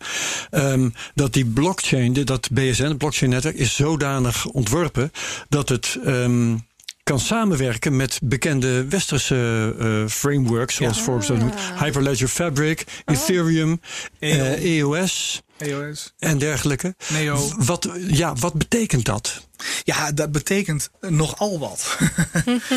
[0.49, 5.11] Ehm, dat die blockchain, dat BSN, het blockchain netwerk, is zodanig ontworpen
[5.49, 5.97] dat het.
[6.05, 6.55] ehm,
[7.03, 11.03] kan samenwerken met bekende westerse frameworks, zoals Ja.
[11.03, 11.53] Forbes dat noemt.
[11.79, 13.81] Hyperledger Fabric, Ethereum,
[14.19, 16.13] eh, EOS EOS.
[16.19, 16.95] en dergelijke.
[17.07, 17.51] Neo.
[17.57, 19.47] Wat, ja, wat betekent dat?
[19.83, 21.97] Ja, dat betekent nogal wat.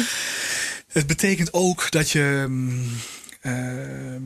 [0.92, 2.44] het betekent ook dat je.
[2.48, 2.90] mm,
[3.40, 4.22] ehm,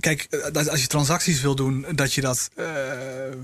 [0.00, 3.34] Kijk, dat als je transacties wil doen, dat je dat eh, eh,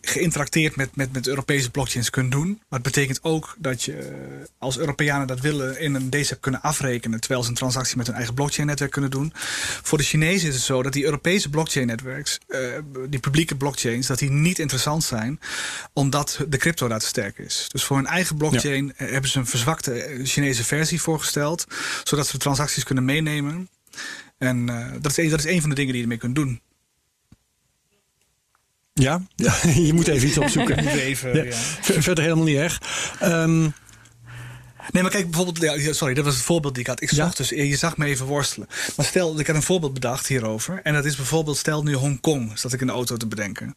[0.00, 2.48] geïnteracteerd met, met, met Europese blockchains kunt doen.
[2.48, 4.16] Maar het betekent ook dat je, eh,
[4.58, 7.20] als Europeanen dat willen, in een DCEP kunnen afrekenen.
[7.20, 9.32] Terwijl ze een transactie met hun eigen blockchain-netwerk kunnen doen.
[9.82, 12.60] Voor de Chinezen is het zo dat die Europese blockchain-netwerks, eh,
[13.08, 15.40] die publieke blockchains, dat die niet interessant zijn,
[15.92, 17.68] omdat de crypto daar te sterk is.
[17.72, 21.66] Dus voor hun eigen blockchain eh, hebben ze een verzwakte eh, Chinese versie voorgesteld,
[22.04, 23.68] zodat ze de transacties kunnen meenemen.
[24.42, 26.60] En eh, dat, is dat is een van de dingen die je ermee kunt doen.
[28.92, 29.22] Ja,
[29.86, 30.78] je moet even iets opzoeken.
[30.86, 31.42] Even, Ja.
[31.42, 31.52] ja.
[31.56, 32.80] Ver- Verder helemaal niet erg.
[33.20, 33.68] Ehm,
[34.90, 37.02] Nee, maar kijk, bijvoorbeeld, ja, sorry, dat was het voorbeeld die ik had.
[37.02, 38.68] Ik zocht dus, je zag me even worstelen.
[38.96, 40.80] Maar stel, ik had een voorbeeld bedacht hierover.
[40.82, 43.74] En dat is bijvoorbeeld, stel nu Hongkong, zat ik in de auto te bedenken.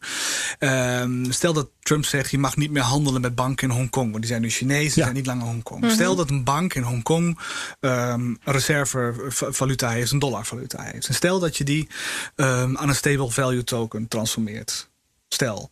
[0.58, 4.08] Ehm, stel dat Trump zegt, je mag niet meer handelen met banken in Hongkong.
[4.10, 5.80] Want die zijn nu Chinees, die zijn niet langer Hongkong.
[5.80, 5.92] Mhm.
[5.92, 7.38] Stel dat een bank in Hongkong
[7.80, 11.08] um, een reservevaluta heeft, een dollarvaluta heeft.
[11.08, 11.88] En stel dat je die
[12.36, 14.90] um, aan een stable value token transformeert.
[15.28, 15.70] Stel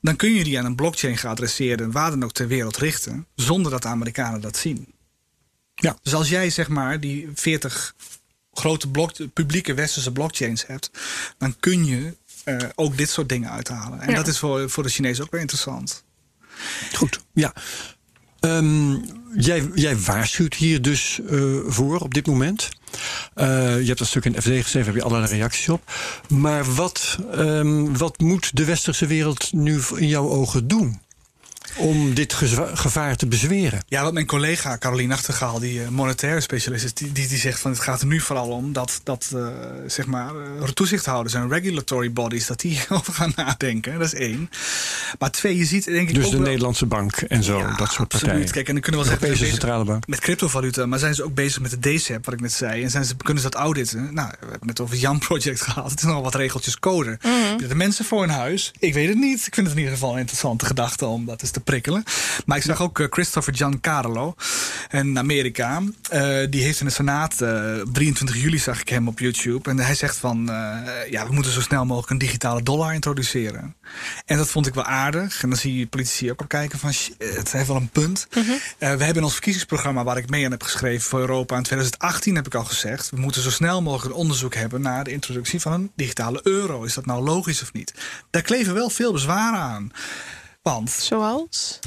[0.00, 3.70] dan kun je die aan een blockchain geadresseerde waar dan ook ter wereld richten, zonder
[3.70, 4.94] dat de Amerikanen dat zien.
[5.74, 5.96] Ja.
[6.02, 7.94] Dus als jij zeg maar die 40
[8.52, 10.90] grote blok, publieke westerse blockchains hebt,
[11.38, 14.00] dan kun je uh, ook dit soort dingen uithalen.
[14.00, 14.16] En ja.
[14.16, 16.04] dat is voor, voor de Chinezen ook weer interessant.
[16.92, 17.52] Goed, ja.
[18.40, 19.02] Um,
[19.36, 22.68] jij, jij waarschuwt hier dus uh, voor op dit moment.
[23.36, 25.82] Uh, je hebt dat stuk in FD geschreven, heb je allerlei reacties op.
[26.28, 31.00] Maar wat, um, wat moet de westerse wereld nu in jouw ogen doen?
[31.78, 32.34] Om dit
[32.74, 33.82] gevaar te bezweren.
[33.86, 37.60] Ja, wat mijn collega Caroline Nachtegaal, die uh, monetaire specialist is, die, die, die, zegt
[37.60, 39.46] van het gaat er nu vooral om dat, dat uh,
[39.86, 43.98] zeg maar, uh, toezichthouders en regulatory bodies, dat die over gaan nadenken.
[43.98, 44.50] Dat is één.
[45.18, 46.14] Maar twee, je ziet denk ik.
[46.14, 48.10] Dus ook de wel, Nederlandse bank en zo, ja, dat soort absoluut.
[48.10, 48.50] partijen.
[48.50, 50.06] Kijk, en dan kunnen we wel de Europese Centrale Bank.
[50.06, 52.82] Met cryptovaluta, maar zijn ze ook bezig met de DCEP, wat ik net zei.
[52.82, 54.14] En zijn ze, kunnen ze dat auditen?
[54.14, 55.90] Nou, we hebben het net over het Jan Project gehad.
[55.90, 57.18] Het is nog wat regeltjes code.
[57.22, 57.68] Mm -hmm.
[57.68, 59.46] De mensen voor hun huis, ik weet het niet.
[59.46, 62.02] Ik vind het in ieder geval een interessante gedachte om dat eens te prikkelen.
[62.46, 64.34] Maar ik zag ook uh, Christopher Giancarlo
[64.90, 65.80] in Amerika.
[65.80, 69.70] Uh, die heeft in de Senaat, uh, 23 juli zag ik hem op YouTube.
[69.70, 70.76] En hij zegt van, uh,
[71.10, 73.76] ja, we moeten zo snel mogelijk een digitale dollar introduceren.
[74.26, 75.42] En dat vond ik wel aardig.
[75.42, 78.26] En dan zie je politici ook op kijken van, het heeft wel een punt.
[78.34, 78.58] Mm -hmm.
[78.78, 82.34] we hebben in ons verkiezingsprogramma, waar ik mee aan heb geschreven voor Europa in 2018,
[82.34, 85.60] heb ik al gezegd, we moeten zo snel mogelijk een onderzoek hebben naar de introductie
[85.60, 86.82] van een digitale euro.
[86.82, 87.94] Is dat nou logisch of niet?
[88.30, 89.92] Daar kleven wel veel bezwaren aan.
[90.62, 91.78] Want, Zoals?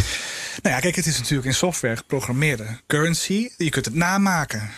[0.61, 3.49] Nou ja, kijk, het is natuurlijk in software geprogrammeerde currency.
[3.57, 4.69] Je kunt het namaken.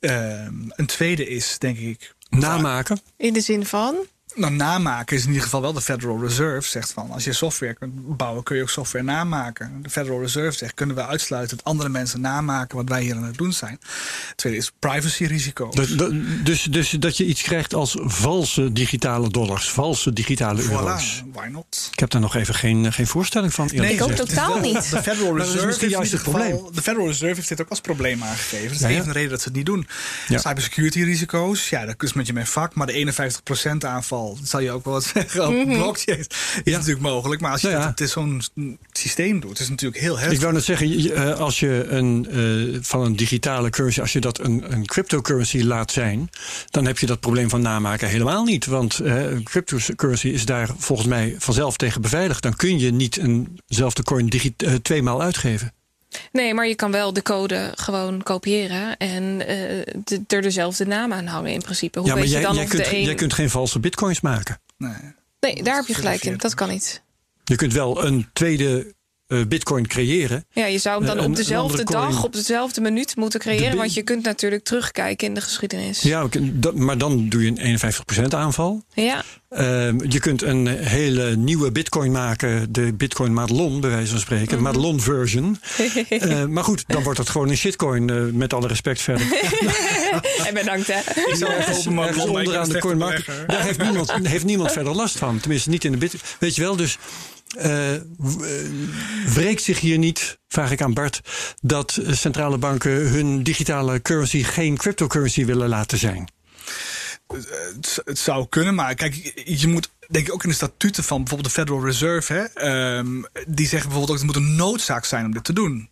[0.00, 2.14] Uh, een tweede is, denk ik.
[2.28, 3.00] Namaken?
[3.16, 3.96] In de zin van?
[4.34, 7.10] Nou, namaken is in ieder geval wel de Federal Reserve zegt van...
[7.10, 9.82] als je software kunt bouwen, kun je ook software namaken.
[9.82, 11.56] De Federal Reserve zegt, kunnen we uitsluiten...
[11.56, 13.78] dat andere mensen namaken wat wij hier aan het doen zijn.
[14.28, 15.68] Het tweede is privacyrisico.
[15.70, 15.96] Dus,
[16.42, 21.22] dus, dus dat je iets krijgt als valse digitale dollars, valse digitale voilà, euro's.
[21.32, 21.88] why not?
[21.92, 23.70] Ik heb daar nog even geen, geen voorstelling van.
[23.72, 24.90] Nee, ik ook totaal niet.
[24.90, 26.52] De Federal Reserve is juist het probleem.
[26.52, 28.66] Geval, de Federal Reserve heeft dit ook als probleem aangegeven.
[28.66, 28.94] Dat is Ja, ja.
[28.94, 29.86] even de reden dat ze het niet doen.
[30.28, 30.38] Ja.
[30.38, 32.74] Cybersecurity risico's, ja, dat is met je mijn vak.
[32.74, 33.12] Maar de
[33.72, 36.26] 51% aanval, dat zal je ook wel wat zeggen op blockchains.
[36.64, 37.40] Is natuurlijk mogelijk.
[37.40, 37.86] Maar als je Nou ja.
[37.86, 38.42] dat het zo'n
[38.92, 40.34] systeem doet, is het natuurlijk heel heftig.
[40.36, 44.20] Ik wou net zeggen, eh, als je een, eh, van een digitale currency, als je
[44.20, 46.30] dat een, een cryptocurrency laat zijn,
[46.70, 48.66] dan heb je dat probleem van namaken helemaal niet.
[48.66, 52.42] Want eh, een cryptocurrency is daar volgens mij vanzelf tegen beveiligd.
[52.42, 55.72] Dan kun je niet eenzelfde coin digi- eh, tweemaal uitgeven.
[56.32, 59.56] Nee, maar je kan wel de code gewoon kopiëren en eh,
[60.04, 61.98] de- er dezelfde naam aan hangen in principe.
[61.98, 63.02] Hoe ja, maar weet jij, je dan jij, of kunt, de een...
[63.02, 64.60] jij kunt geen valse bitcoins maken.
[64.76, 64.92] Nee.
[65.40, 66.36] Nee, daar heb je gelijk in.
[66.36, 67.02] Dat kan niet.
[67.44, 68.94] Je kunt wel een tweede
[69.26, 70.44] eh, bitcoin creëren.
[70.52, 72.10] Ja, je zou hem dan Eh, een- op een dezelfde coin.
[72.10, 73.76] dag, op dezelfde minuut moeten creëren.
[73.76, 76.00] Want je kunt natuurlijk terugkijken in de geschiedenis.
[76.02, 76.26] Ja,
[76.74, 78.82] maar dan doe je een 51% aanval.
[78.94, 79.22] Ja.
[79.48, 84.54] Ehm, je kunt een hele nieuwe bitcoin maken, de bitcoin Madelon, bij wijze van spreken,
[84.54, 84.62] Mhm.
[84.62, 85.58] Madelon version.
[86.08, 89.26] Eh, maar goed, dan wordt het gewoon een shitcoin, eh, met alle respect verder.
[90.46, 90.98] en bedankt hè.
[90.98, 92.98] Ik zou even onderaan de coin.
[93.46, 95.40] Daar heeft niemand, heeft niemand verder last van.
[95.40, 96.14] Tenminste, niet in de bit.
[96.38, 96.98] Weet je wel, dus
[99.26, 101.20] wreekt zich hier niet, vraag ik aan Bart,
[101.62, 106.28] dat eh, centrale banken hun digitale currency geen cryptocurrency willen laten zijn?
[107.26, 111.54] het, zou kunnen, maar kijk, je- moet denk ik ook in de statuten van bijvoorbeeld
[111.54, 115.32] de Federal Reserve, hè, ehm, die zeggen bijvoorbeeld ook het moet een noodzaak zijn om
[115.32, 115.88] dit te doen.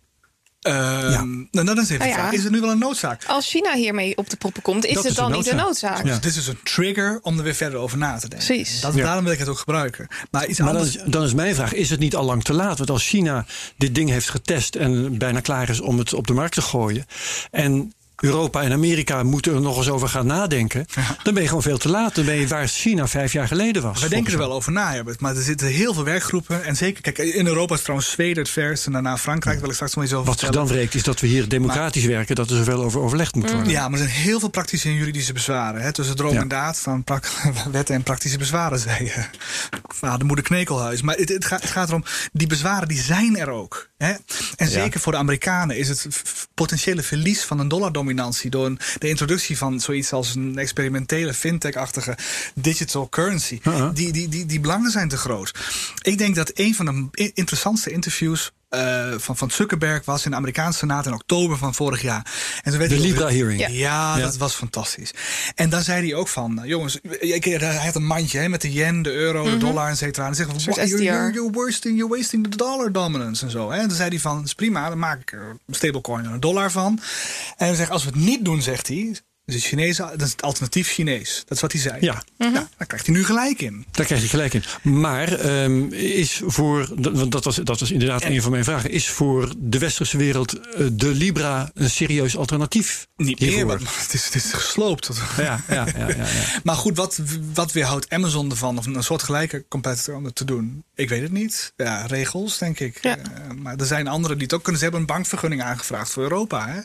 [0.63, 1.23] Ehm, Ja.
[1.51, 2.15] nou, dan is even de Ah, ja.
[2.15, 3.23] vraag, is het nu wel een noodzaak?
[3.27, 5.55] Als China hiermee op de proppen komt, is Dat het is dan een niet een
[5.55, 6.21] noodzaak.
[6.21, 8.47] Dit is een trigger om er weer verder over na te denken.
[8.47, 8.81] Precies.
[8.81, 9.03] Dat, Ja.
[9.03, 10.07] Daarom wil ik het ook gebruiken.
[10.31, 10.95] Maar iets Maar dan anders.
[10.97, 12.77] is, dan is mijn vraag: is het niet al lang te laat?
[12.77, 13.45] Want als China
[13.77, 17.05] dit ding heeft getest en bijna klaar is om het op de markt te gooien.
[17.51, 20.85] en Europa en Amerika moeten er nog eens over gaan nadenken.
[21.23, 22.15] dan ben je gewoon veel te laat.
[22.15, 23.99] Dan ben je waar China vijf jaar geleden was.
[23.99, 25.19] Wij denken er wel over na, Herbert.
[25.19, 26.63] Maar er zitten heel veel werkgroepen.
[26.63, 28.85] En zeker, kijk, in Europa is trouwens Zweden het verst.
[28.85, 29.43] En daarna Frankrijk.
[29.53, 30.25] Daar wil ik straks nog iets over.
[30.27, 32.35] Wat zich dan wreekt, is dat we hier democratisch werken.
[32.35, 33.69] dat er zoveel over overlegd moet worden.
[33.71, 35.81] Ja, maar er zijn heel veel praktische en juridische bezwaren.
[35.81, 35.91] Hè.
[35.91, 36.41] Tussen droom Ja.
[36.41, 37.31] en daad prak-
[37.71, 39.25] wetten en praktische bezwaren, zei je.
[39.87, 41.01] Vader, moeder Knekelhuis.
[41.01, 43.89] Maar het, het, gaat, het gaat erom, die bezwaren die zijn er ook.
[44.03, 44.13] Hè.
[44.55, 46.07] En zeker voor de Amerikanen is het
[46.53, 48.49] potentiële verlies van een dollardominantie...
[48.49, 52.17] door een- de introductie van zoiets als een experimentele fintech-achtige
[52.55, 53.59] digital currency.
[53.63, 53.89] Uh-huh.
[53.93, 55.51] Die, die, die, die belangen zijn te groot.
[56.01, 60.37] Ik denk dat een van de interessantste interviews uh, van, van Zuckerberg was in de
[60.37, 62.31] Amerikaanse Senaat in oktober van vorig jaar.
[62.63, 63.59] En toen werd de Libra-hearing.
[63.59, 63.67] Ja.
[63.67, 65.13] Ja, dat was fantastisch.
[65.55, 69.01] En dan zei hij ook van, jongens, hij had een mandje hè, met de yen,
[69.01, 69.59] de euro, de mhm.
[69.59, 70.27] dollar, et cetera.
[70.27, 73.71] En zegt van, you're, you're, you're, wasting, you're wasting the dollar dominance en zo.
[73.71, 73.79] Hè.
[73.79, 76.39] En dan zei hij van, is prima, dan maak ik er een stablecoin en een
[76.39, 76.99] dollar van.
[77.57, 79.15] En hij zegt, als we het niet doen, zegt hij,
[79.45, 81.43] dus het Chinees, dat is het alternatief Chinees.
[81.45, 81.97] Dat is wat hij zei.
[81.99, 82.23] Ja.
[82.37, 83.85] Uh daar krijgt hij nu gelijk in.
[83.91, 84.91] Daar krijgt hij gelijk in.
[84.91, 89.09] Maar um, is voor, want dat was, dat was inderdaad een van mijn vragen, is
[89.09, 93.07] voor de westerse wereld uh, de Libra een serieus alternatief?
[93.15, 95.09] Niet meer, maar het is, het is gesloopt.
[95.37, 96.25] Ja, ja, ja, ja, ja.
[96.63, 97.19] maar goed, wat,
[97.53, 100.83] wat weerhoudt Amazon ervan of een soort gelijke competitor om het te doen?
[100.95, 101.73] Ik weet het niet.
[101.75, 102.97] Ja, regels, denk ik.
[103.01, 103.17] Ja.
[103.17, 103.23] Uh,
[103.61, 104.79] maar er zijn anderen die het ook kunnen.
[104.79, 106.67] Ze hebben een bankvergunning aangevraagd voor Europa.
[106.67, 106.79] Hè?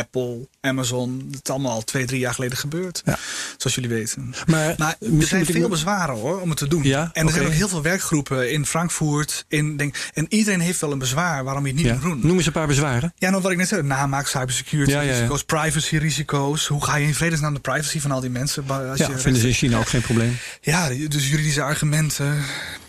[0.00, 3.02] Apple, Amazon, het allemaal al twee twee, drie jaar geleden gebeurd.
[3.04, 3.18] Ja.
[3.56, 4.34] Zoals jullie weten.
[4.46, 6.82] Maar, maar er zijn veel bezwaren hoor, om het te doen.
[6.82, 7.10] Ja?
[7.12, 9.44] En er zijn ook heel veel werkgroepen in Frankfurt.
[9.48, 11.92] In, denk, en iedereen heeft wel een bezwaar waarom je het niet ja.
[11.92, 12.20] moet doen.
[12.22, 13.12] Noem eens een paar bezwaren.
[13.16, 13.82] Ja, nou wat ik net zei.
[13.82, 16.66] Namaak, cybersecurity ja, risico's, privacy risico's.
[16.66, 18.64] Hoe ga je in vredesnaam de privacy van al die mensen?
[18.68, 20.36] Als ja, je vinden ze in China ook geen probleem.
[20.60, 22.44] Ja, dus juridische argumenten.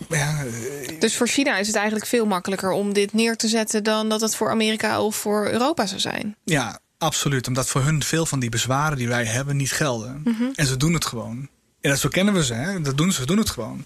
[0.08, 3.82] Ja, eh, dus voor China is het eigenlijk veel makkelijker om dit neer te zetten
[3.82, 6.36] dan dat het voor Amerika of voor Europa zou zijn.
[6.44, 10.20] Ja, Absoluut, omdat voor hun veel van die bezwaren die wij hebben niet gelden.
[10.24, 10.42] Mhm.
[10.54, 11.48] En ze doen het gewoon.
[11.80, 12.80] En dat, zo kennen we ze, hè?
[12.80, 13.84] dat doen ze, ze doen het gewoon.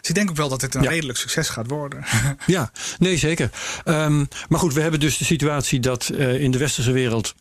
[0.00, 2.04] Dus ik denk ook wel dat dit een redelijk succes gaat worden.
[2.46, 3.50] ja, nee zeker.
[3.84, 7.34] Um, maar goed, we hebben dus de situatie dat uh, in de westerse wereld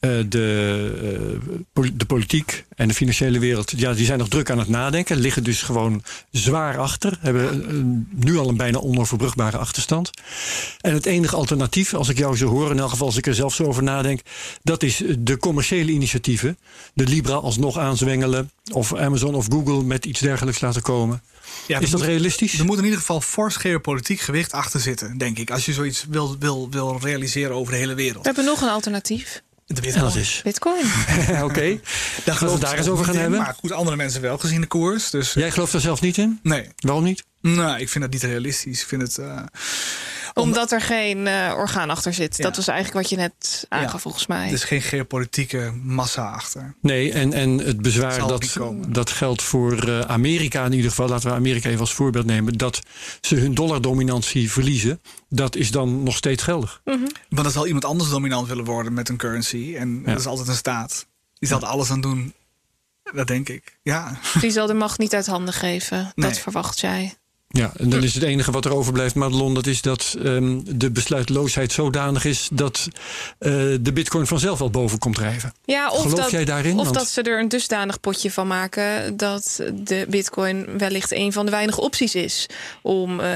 [0.00, 1.38] uh, de,
[1.74, 5.16] uh, de politiek en de financiële wereld, ja, die zijn nog druk aan het nadenken.
[5.16, 7.18] Liggen dus gewoon zwaar achter.
[7.20, 10.10] Hebben uh, nu al een bijna onoverbrugbare achterstand.
[10.80, 13.34] En het enige alternatief, als ik jou zo hoor, in elk geval als ik er
[13.34, 14.20] zelf zo over nadenk,
[14.62, 16.58] dat is de commerciële initiatieven.
[16.94, 18.50] De Libra alsnog aanzwengelen.
[18.72, 21.22] Of Amazon of Google met iets dergelijks laten komen.
[21.66, 22.58] Ja, is dat realistisch?
[22.58, 25.50] Er moet in ieder geval fors geopolitiek gewicht achter zitten, denk ik.
[25.50, 28.22] Als je zoiets wil, wil, wil realiseren over de hele wereld.
[28.22, 29.42] We hebben nog een alternatief.
[29.74, 30.16] De Bitcoin.
[30.16, 30.40] is.
[30.44, 30.84] Bitcoin.
[31.30, 31.80] Oké, okay.
[32.24, 33.38] dat we het daar eens over gaan hebben.
[33.38, 35.10] Maar goed, andere mensen wel gezien de koers.
[35.10, 36.38] Dus, Jij gelooft er zelf niet in?
[36.42, 36.68] Nee.
[36.76, 37.24] Waarom niet?
[37.40, 38.80] Nou, ik vind dat niet realistisch.
[38.80, 39.18] Ik vind het.
[39.18, 39.42] Uh,
[40.34, 42.42] omdat er geen uh, orgaan achter zit.
[42.42, 44.46] Dat was eigenlijk wat je net aangaf, volgens mij.
[44.46, 46.74] Er is geen geopolitieke massa achter.
[46.80, 48.58] Nee, en, en het bezwaar dat,
[48.88, 51.08] dat geldt voor uh, Amerika in ieder geval.
[51.08, 52.58] Laten we Amerika even als voorbeeld nemen.
[52.58, 52.80] Dat
[53.20, 55.00] ze hun dollardominantie verliezen.
[55.28, 56.80] Dat is dan nog steeds geldig.
[56.84, 57.10] Mm -hmm.
[57.28, 59.74] Maar dan zal iemand anders dominant willen worden met een currency.
[59.76, 61.06] En dat is altijd een staat.
[61.38, 62.34] Die zal er alles aan doen
[63.12, 64.18] dat denk ik, ja.
[64.40, 66.12] Die zal de macht niet uit handen geven.
[66.14, 67.14] Dat verwacht jij.
[67.52, 70.90] Ja, en dan is het enige wat er overblijft, Madelon, dat is dat um, de
[70.90, 72.88] besluitloosheid zodanig is dat
[73.38, 75.52] uh, de bitcoin vanzelf wel boven komt drijven.
[75.64, 76.78] Ja, of Geloof dat, jij daarin?
[76.78, 81.44] Of dat ze er een dusdanig potje van maken dat de bitcoin wellicht een van
[81.44, 82.46] de weinige opties is
[82.82, 83.26] om uh,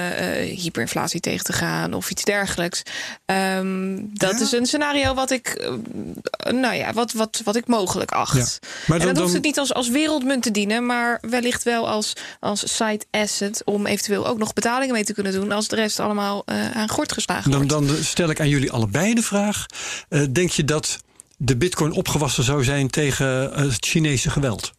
[0.56, 2.82] hyperinflatie tegen te gaan of iets dergelijks.
[3.26, 5.68] Um, dat is een scenario wat ik,
[6.46, 8.58] uh, nou ja, wat, wat, wat ik mogelijk acht.
[8.60, 8.68] Ja.
[8.86, 12.12] Maar dan, en hoeft het niet als, als wereldmunt te dienen, maar wellicht wel als,
[12.40, 15.76] als side asset om even eventueel ook nog betalingen mee te kunnen doen als de
[15.76, 17.68] rest allemaal uh, aan gort geslagen wordt.
[17.68, 19.66] Dan, dan stel ik aan jullie allebei de vraag:
[20.08, 20.98] uh, denk je dat
[21.36, 23.26] de Bitcoin opgewassen zou zijn tegen
[23.60, 24.72] het Chinese geweld?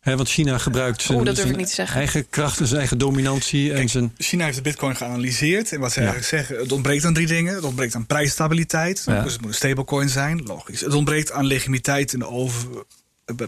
[0.00, 3.72] He, want China gebruikt zijn, eigen kracht en zijn eigen dominantie.
[3.72, 4.14] En zijn...
[4.18, 5.72] China heeft de bitcoin geanalyseerd.
[5.72, 6.22] En wat ze ja.
[6.22, 7.54] zeggen, het ontbreekt aan drie dingen.
[7.54, 9.02] Het ontbreekt aan prijsstabiliteit.
[9.06, 9.22] Ja.
[9.22, 10.80] Dus het moet een stablecoin zijn, logisch.
[10.80, 12.68] Het ontbreekt aan legitimiteit in de over,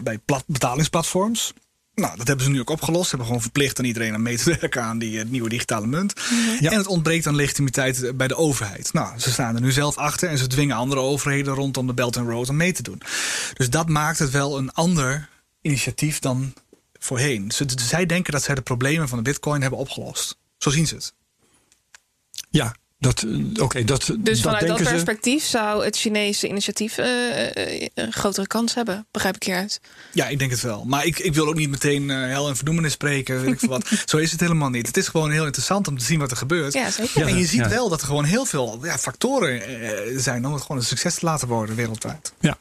[0.01, 1.53] bij plat, betalingsplatforms.
[1.99, 3.03] Nou, dat hebben ze nu ook opgelost.
[3.03, 5.87] Ze hebben gewoon verplicht aan iedereen aan mee te werken aan die uh, nieuwe digitale
[5.87, 6.13] munt.
[6.15, 6.65] Mhm.
[6.65, 8.93] En het ontbreekt aan legitimiteit eh, bij de overheid.
[8.93, 12.17] Nou, ze staan er nu zelf achter en ze dwingen andere overheden rondom de Belt
[12.17, 13.01] and Road om mee te doen.
[13.53, 15.29] Dus dat maakt het wel een ander
[15.61, 16.53] initiatief dan
[16.99, 17.51] voorheen.
[17.51, 20.37] Ze, zij denken dat zij de problemen van de Bitcoin hebben opgelost.
[20.57, 21.13] Zo zien ze het.
[22.49, 23.25] Ja, dat,
[23.61, 27.05] oké, dat, dus dat vanuit dat perspectief zou het Chinese initiatief uh,
[27.93, 29.81] een grotere kans hebben, begrijp ik hieruit?
[30.13, 30.85] Ja, ik denk het wel.
[30.85, 33.41] Maar ik, ik wil ook niet meteen uh, hel en verdoemenis spreken.
[33.41, 33.91] Weet ik wat.
[34.05, 34.87] Zo is het helemaal niet.
[34.87, 36.73] Het is gewoon heel interessant om te zien wat er gebeurt.
[36.73, 37.27] Ja, zeker.
[37.27, 39.61] En je ziet wel dat er gewoon heel veel ja, factoren
[40.21, 42.33] zijn om het gewoon een succes te laten worden wereldwijd.
[42.39, 42.57] Ja.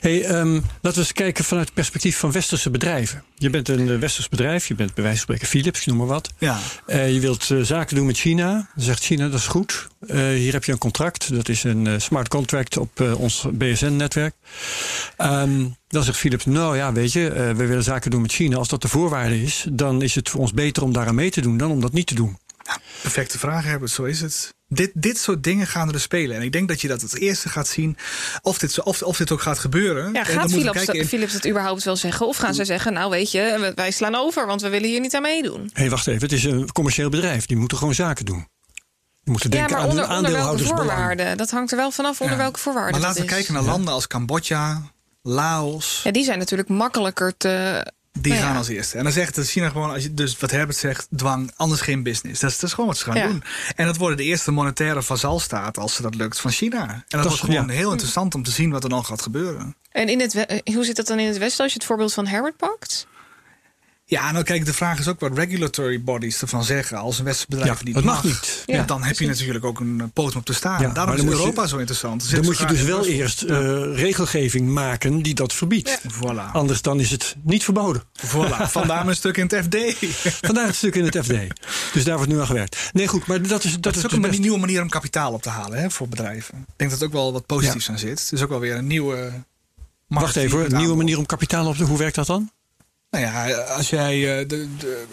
[0.00, 3.24] Hey, um, laten we eens kijken vanuit het perspectief van westerse bedrijven.
[3.34, 6.30] Je bent een westers bedrijf, je bent bij wijze van spreken Philips, noem maar wat.
[6.38, 6.58] Ja.
[6.86, 8.68] je wilt zaken doen met China.
[8.74, 9.88] Dan zegt China, dat is goed.
[10.00, 11.34] Uh, hier heb je een contract.
[11.34, 14.34] Dat is een uh, smart contract op uh, ons BSN-netwerk.
[15.18, 18.56] Um, dan zegt Philips, nou ja, weet je, we willen zaken doen met China.
[18.56, 21.40] Als dat de voorwaarde is, dan is het voor ons beter om daaraan mee te
[21.40, 22.38] doen dan om dat niet te doen.
[22.62, 23.90] Ja, perfecte vraag, Herbert.
[23.90, 24.55] Zo is het.
[24.68, 26.36] Dit, dit soort dingen gaan er spelen.
[26.36, 27.96] En ik denk dat je dat het eerste gaat zien
[28.42, 30.12] of dit, of, of dit ook gaat gebeuren.
[30.12, 31.06] Ja, gaat Philips, in...
[31.06, 32.26] Philips het überhaupt wel zeggen?
[32.26, 35.14] Of gaan ze zeggen, nou weet je, wij slaan over, want we willen hier niet
[35.14, 35.60] aan meedoen?
[35.60, 36.22] Hé, hey, wacht even.
[36.22, 37.46] Het is een commercieel bedrijf.
[37.46, 38.48] Die moeten gewoon zaken doen.
[39.22, 41.36] Je moet Ja, denken maar aan onder, hun onder welke voorwaarden?
[41.36, 42.42] Dat hangt er wel vanaf onder Ja.
[42.42, 42.92] welke voorwaarden.
[42.92, 44.82] Maar laten we kijken naar landen als Cambodja,
[45.22, 46.00] Laos.
[46.04, 47.86] Ja, die zijn natuurlijk makkelijker te.
[48.18, 48.48] Die Nou ja.
[48.48, 48.96] gaan als eerste.
[48.98, 52.02] En dan zegt dat China gewoon, als je, dus wat Herbert zegt, dwang, anders geen
[52.02, 52.40] business.
[52.40, 53.26] Dat is, dat is gewoon wat ze gaan Ja.
[53.26, 53.42] doen.
[53.76, 56.88] En dat worden de eerste monetaire vazalstaat, als ze dat lukt, van China.
[56.88, 57.72] En dat, is- wordt gewoon ja.
[57.72, 59.76] heel interessant om te zien wat er dan gaat gebeuren.
[59.90, 62.12] En in het, eh, hoe zit dat dan in het Westen als je het voorbeeld
[62.12, 63.06] van Herbert pakt?
[64.08, 66.96] Ja, nou kijk, de vraag is ook wat regulatory bodies ervan zeggen.
[66.98, 68.62] Als een westerse bedrijf Ja, niet het mag niet.
[68.66, 70.82] Ja, dan heb je natuurlijk ook een eh, poot om te staan.
[70.82, 72.30] Ja, Daarom is je- Europa zo interessant.
[72.30, 73.56] Dan moet je dus wel eerst eh,
[73.94, 76.00] regelgeving maken die dat verbiedt.
[76.12, 76.52] Voilà.
[76.52, 78.02] Anders dan is het niet verboden.
[78.26, 78.56] voilà.
[78.78, 79.76] Vandaar mijn stuk in het FD.
[80.46, 81.32] Vandaar het stuk in het FD.
[81.92, 82.90] Dus daar wordt nu aan gewerkt.
[82.92, 84.88] Nee, goed, maar dat is, dat Dat is ook dus een best- nieuwe manier om
[84.88, 86.58] kapitaal op te halen hè, voor bedrijven.
[86.58, 88.20] Ik denk dat er ook wel wat positiefs aan zit.
[88.20, 89.32] Het is ook wel weer een nieuwe.
[90.06, 91.84] Wacht even, een nieuwe manier om kapitaal op te...
[91.84, 92.50] Hoe werkt dat dan?
[93.20, 95.04] Nou ja, als jij eh, de, de,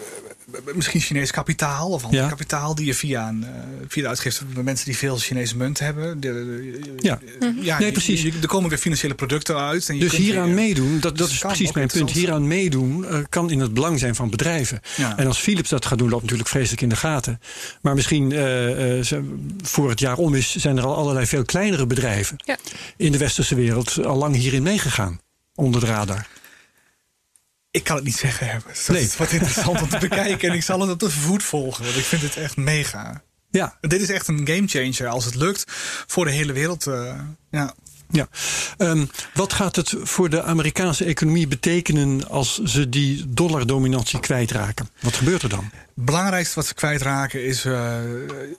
[0.74, 2.28] misschien Chinees kapitaal of ander Ja.
[2.28, 3.50] kapitaal die je via, een, eh,
[3.88, 6.20] via de uitgifte van mensen die veel Chinese munt hebben.
[6.20, 7.18] De, de- Ja.
[7.60, 8.22] ja Nee, je- precies.
[8.22, 9.88] je- er komen weer financiële producten uit.
[9.88, 12.10] En je Dus kunt hieraan weer- meedoen, dat, dat Dus is kan precies mijn punt.
[12.10, 14.80] Hieraan meedoen kan in het belang zijn van bedrijven.
[14.96, 15.18] Ja.
[15.18, 17.40] En als Philips dat gaat doen, loopt natuurlijk vreselijk in de gaten.
[17.82, 19.22] Maar misschien eh, eh,
[19.62, 22.56] voor het jaar om is, zijn er al allerlei veel kleinere bedrijven Ja.
[22.96, 25.20] in de westerse wereld al lang hierin meegegaan.
[25.54, 26.26] Onder de radar.
[27.74, 28.62] Ik kan het niet zeggen.
[28.66, 29.02] Dat Nee.
[29.02, 30.48] is wat interessant om te bekijken.
[30.48, 33.22] En ik zal het op de voet volgen, want ik vind het echt mega.
[33.50, 35.64] Ja, Dit is echt een gamechanger als het lukt
[36.06, 36.86] voor de hele wereld.
[36.86, 37.18] eh,
[37.50, 37.74] ja.
[38.10, 38.28] Ja.
[38.76, 44.88] Ehm, wat gaat het voor de Amerikaanse economie betekenen als ze die dollardominantie kwijtraken?
[45.00, 45.70] Wat gebeurt er dan?
[45.72, 47.96] Het belangrijkste wat ze kwijtraken is eh,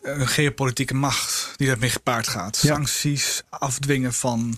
[0.01, 2.59] een geopolitieke macht die daarmee gepaard gaat.
[2.61, 2.74] Ja.
[2.74, 4.57] Sancties, afdwingen van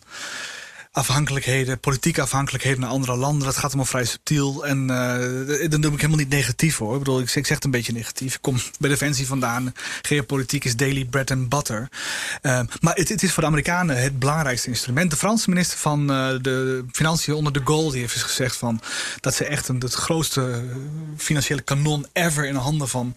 [0.98, 3.45] afhankelijkheden, politieke afhankelijkheden naar andere landen.
[3.45, 4.66] Dat gaat allemaal vrij subtiel.
[4.66, 6.93] En eh dan doe ik helemaal niet negatief hoor.
[6.93, 8.34] Ik bedoel, ik, ik zeg het een beetje negatief.
[8.34, 9.74] Ik kom bij Defensie vandaan.
[10.02, 11.89] Geopolitiek is daily bread and butter.
[12.41, 15.12] Eh, maar het, het is voor de Amerikanen het belangrijkste instrument.
[15.12, 18.82] De Franse minister van eh, de Financiën onder de Gaulle heeft eens gezegd van
[19.20, 20.64] dat ze echt een, het grootste
[21.18, 23.16] financiële kanon ever in de handen van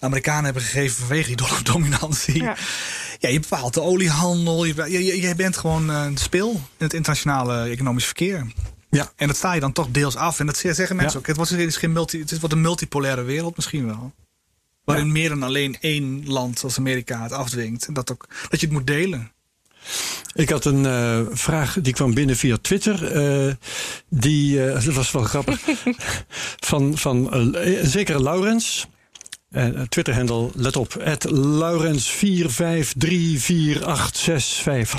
[0.00, 2.50] Amerikanen hebben gegeven vanwege die dollardominantie.
[3.18, 4.64] Ja, je bepaalt de oliehandel.
[4.64, 8.46] Je, je, je- bent gewoon eh, een speel in het internationale economisch verkeer.
[8.90, 9.12] Ja.
[9.16, 10.40] En dat sta je dan toch deels af.
[10.40, 11.18] En dat zeggen mensen Ja.
[11.18, 11.26] ook.
[11.26, 14.12] Het wordt, het is geen multi, het wordt een multipolaire wereld misschien wel.
[14.84, 17.86] Waarin meer dan alleen één land als Amerika het afdwingt.
[17.86, 19.32] En dat, ook, dat je het moet delen.
[20.34, 23.04] Ik had een eh, vraag die kwam binnen via Twitter.
[23.12, 23.54] eh,
[24.08, 25.60] die, dat was wel grappig.
[26.70, 28.86] van van een zekere Laurens.
[29.50, 31.00] Uh, Twitter-handle, let op, Laurens4534862.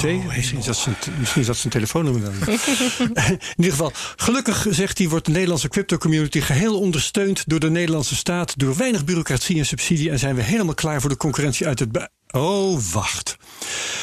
[0.06, 2.34] Oh, misschien, is dat zijn, misschien is dat zijn telefoonnummer dan.
[2.48, 8.16] In ieder geval, gelukkig zegt hij, wordt de Nederlandse crypto-community geheel ondersteund door de Nederlandse
[8.16, 8.60] staat.
[8.60, 10.10] Door weinig bureaucratie en subsidie.
[10.10, 12.10] En zijn we helemaal klaar voor de concurrentie uit het.
[12.32, 13.38] Oh, wacht.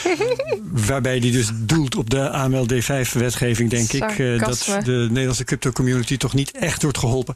[0.86, 4.18] Waarbij die dus doelt op de AML D5-wetgeving, denk ik.
[4.18, 7.34] eh, dat de Nederlandse crypto-community toch niet echt wordt geholpen.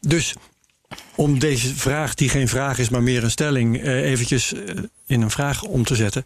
[0.00, 0.34] Dus
[1.14, 4.60] om deze vraag, die geen vraag is, maar meer een stelling, eh, eventjes eh,
[5.06, 6.24] in een vraag om te zetten.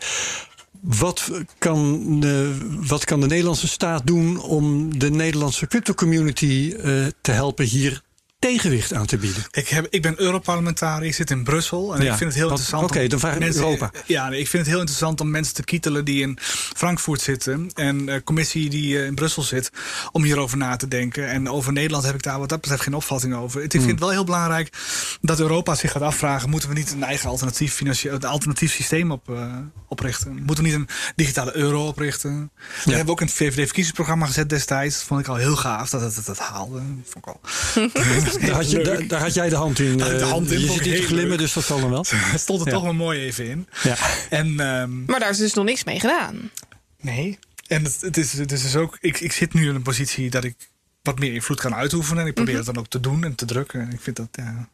[0.81, 2.57] Wat kan, de,
[2.87, 8.03] wat kan de Nederlandse staat doen om de Nederlandse crypto-community eh, te helpen hier
[8.39, 9.45] tegenwicht aan te bieden?
[9.51, 11.95] Ik, heb, ik ben Europarlementariër, ik zit in Brussel.
[11.97, 12.82] En Ja, ik vind het heel interessant.
[12.84, 13.91] oké, om dan vraag ik mensen- Europa.
[14.07, 16.39] Ja, ik vind het heel interessant om mensen te kietelen die in
[16.76, 17.70] Frankfurt zitten.
[17.74, 19.70] En eh commissie die eh, in Brussel zit.
[20.12, 21.28] Om hierover na te denken.
[21.28, 23.62] En over Nederland heb ik daar wat dat betreft geen opvatting over.
[23.62, 23.93] Ik vind Hmm.
[23.93, 24.72] het wel heel belangrijk
[25.20, 29.11] dat Europa zich gaat afvragen: moeten we niet een eigen alternatief, financieel, een alternatief systeem
[29.11, 29.57] op, eh,
[29.89, 30.43] oprichten?
[30.45, 32.51] Moeten we niet een digitale euro oprichten?
[32.76, 34.95] Dat hebben we ook in het VVD-verkiezingsprogramma gezet destijds.
[34.97, 36.80] Dat vond ik al heel gaaf dat het dat, dat haalde.
[37.05, 37.41] Vond ik al.
[38.37, 39.97] Daar had, je, daar, daar had jij de hand in.
[39.99, 41.39] Daar de eh, hand in, je zit niet te glimmen, leuk.
[41.39, 42.05] dus dat zal dan wel.
[42.14, 42.72] Het stond er Ja.
[42.72, 43.68] toch wel mooi even in.
[43.83, 43.97] Ja.
[44.31, 46.51] En ehm, Maar daar is dus nog niks mee gedaan.
[47.01, 47.39] nee.
[47.66, 48.99] En het, het, is, het is dus ook.
[49.01, 50.57] Ik, ik zit nu in een positie dat ik
[51.03, 52.22] wat meer invloed kan uitoefenen.
[52.22, 53.81] En ik probeer het dan ook te doen en te drukken.
[53.81, 54.29] En ik vind dat.
[54.33, 54.68] Ja.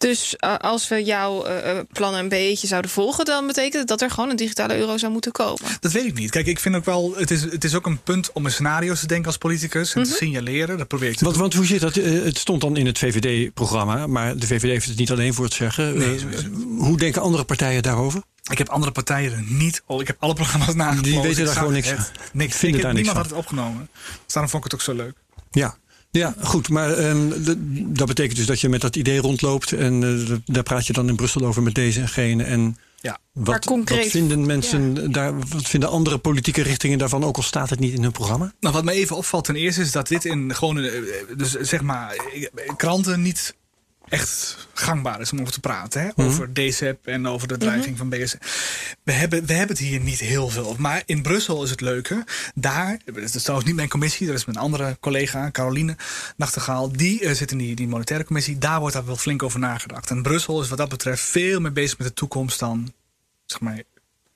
[0.00, 3.86] Dus eh, als we jouw eh, eh, plannen een beetje zouden volgen, dan betekent het
[3.88, 5.62] dat er gewoon een digitale euro zou moeten komen.
[5.80, 6.30] Dat weet ik niet.
[6.30, 7.12] Kijk, ik vind ook wel.
[7.16, 9.94] Het is, het is ook een punt om in scenario's te denken als politicus.
[9.94, 10.78] En te signaleren.
[10.78, 11.42] Dat probeer ik te Want, doen.
[11.44, 11.94] want hoe zit dat?
[11.94, 15.54] Het stond dan in het VVD-programma, maar de VVD heeft het niet alleen voor het
[15.54, 15.98] zeggen.
[15.98, 16.46] Nee, het.
[16.78, 18.22] hoe denken andere partijen daarover?
[18.50, 19.82] Ik heb andere partijen er niet.
[19.98, 21.12] Ik heb alle programma's nageplozen.
[21.12, 22.04] Die weten daar gewoon niks van.
[22.32, 22.56] Niks.
[22.56, 23.16] Vinden Ik heb- daar niks niemand van.
[23.16, 23.88] had het opgenomen.
[24.24, 25.14] Dus daarom vond ik het ook zo leuk.
[25.50, 25.76] Ja.
[26.10, 26.68] Ja, goed.
[26.68, 29.72] Maar ehm, de- dat betekent dus dat je met dat idee rondloopt.
[29.72, 32.42] En eh, daar praat je dan in Brussel over met deze en gene.
[32.44, 33.18] En Ja.
[33.32, 37.42] wat, Maar concreet- wat vinden mensen daar, wat vinden andere politieke richtingen daarvan, ook al
[37.42, 38.52] staat het niet in hun programma?
[38.60, 40.90] Nou, wat me even opvalt ten eerste is dat dit in gewoon, eh,
[41.36, 43.54] dus zeg maar, eh, kranten niet
[44.10, 46.02] echt gangbaar is om over te praten.
[46.02, 46.24] Hè?
[46.24, 48.38] Over DCEP en over de dreiging van BSN.
[49.02, 50.76] We hebben, we hebben het hier niet heel veel.
[50.78, 52.24] Maar in Brussel is het leuke.
[52.54, 55.96] Daar, dat is trouwens niet mijn commissie, dat is mijn andere collega, Caroline
[56.36, 56.92] Nachtegaal.
[56.92, 58.58] Die uh, zit in die, die monetaire commissie.
[58.58, 60.10] Daar wordt daar wel flink over nagedacht.
[60.10, 62.92] En Brussel is wat dat betreft veel meer bezig met de toekomst dan
[63.46, 63.82] zeg maar,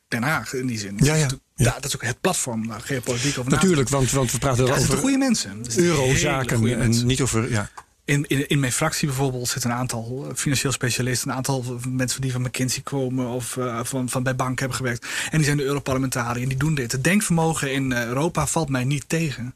[0.08, 0.94] Den Haag in die zin.
[0.96, 1.28] Ja, ja.
[1.56, 4.98] Ja, dat is ook het platform waar geopolitiek over Natuurlijk, want, want we praten over
[4.98, 5.64] goede mensen.
[5.76, 7.06] eurozaken en mensen.
[7.06, 7.50] niet over...
[7.50, 7.70] Ja.
[8.04, 12.32] In, in, in mijn fractie bijvoorbeeld zitten een aantal financieel specialisten, een aantal mensen die
[12.32, 15.06] van McKinsey komen of uh, van, van bij banken hebben gewerkt.
[15.30, 16.92] En die zijn de Europarlementariërs en die doen dit.
[16.92, 19.54] Het denkvermogen in Europa valt mij niet tegen.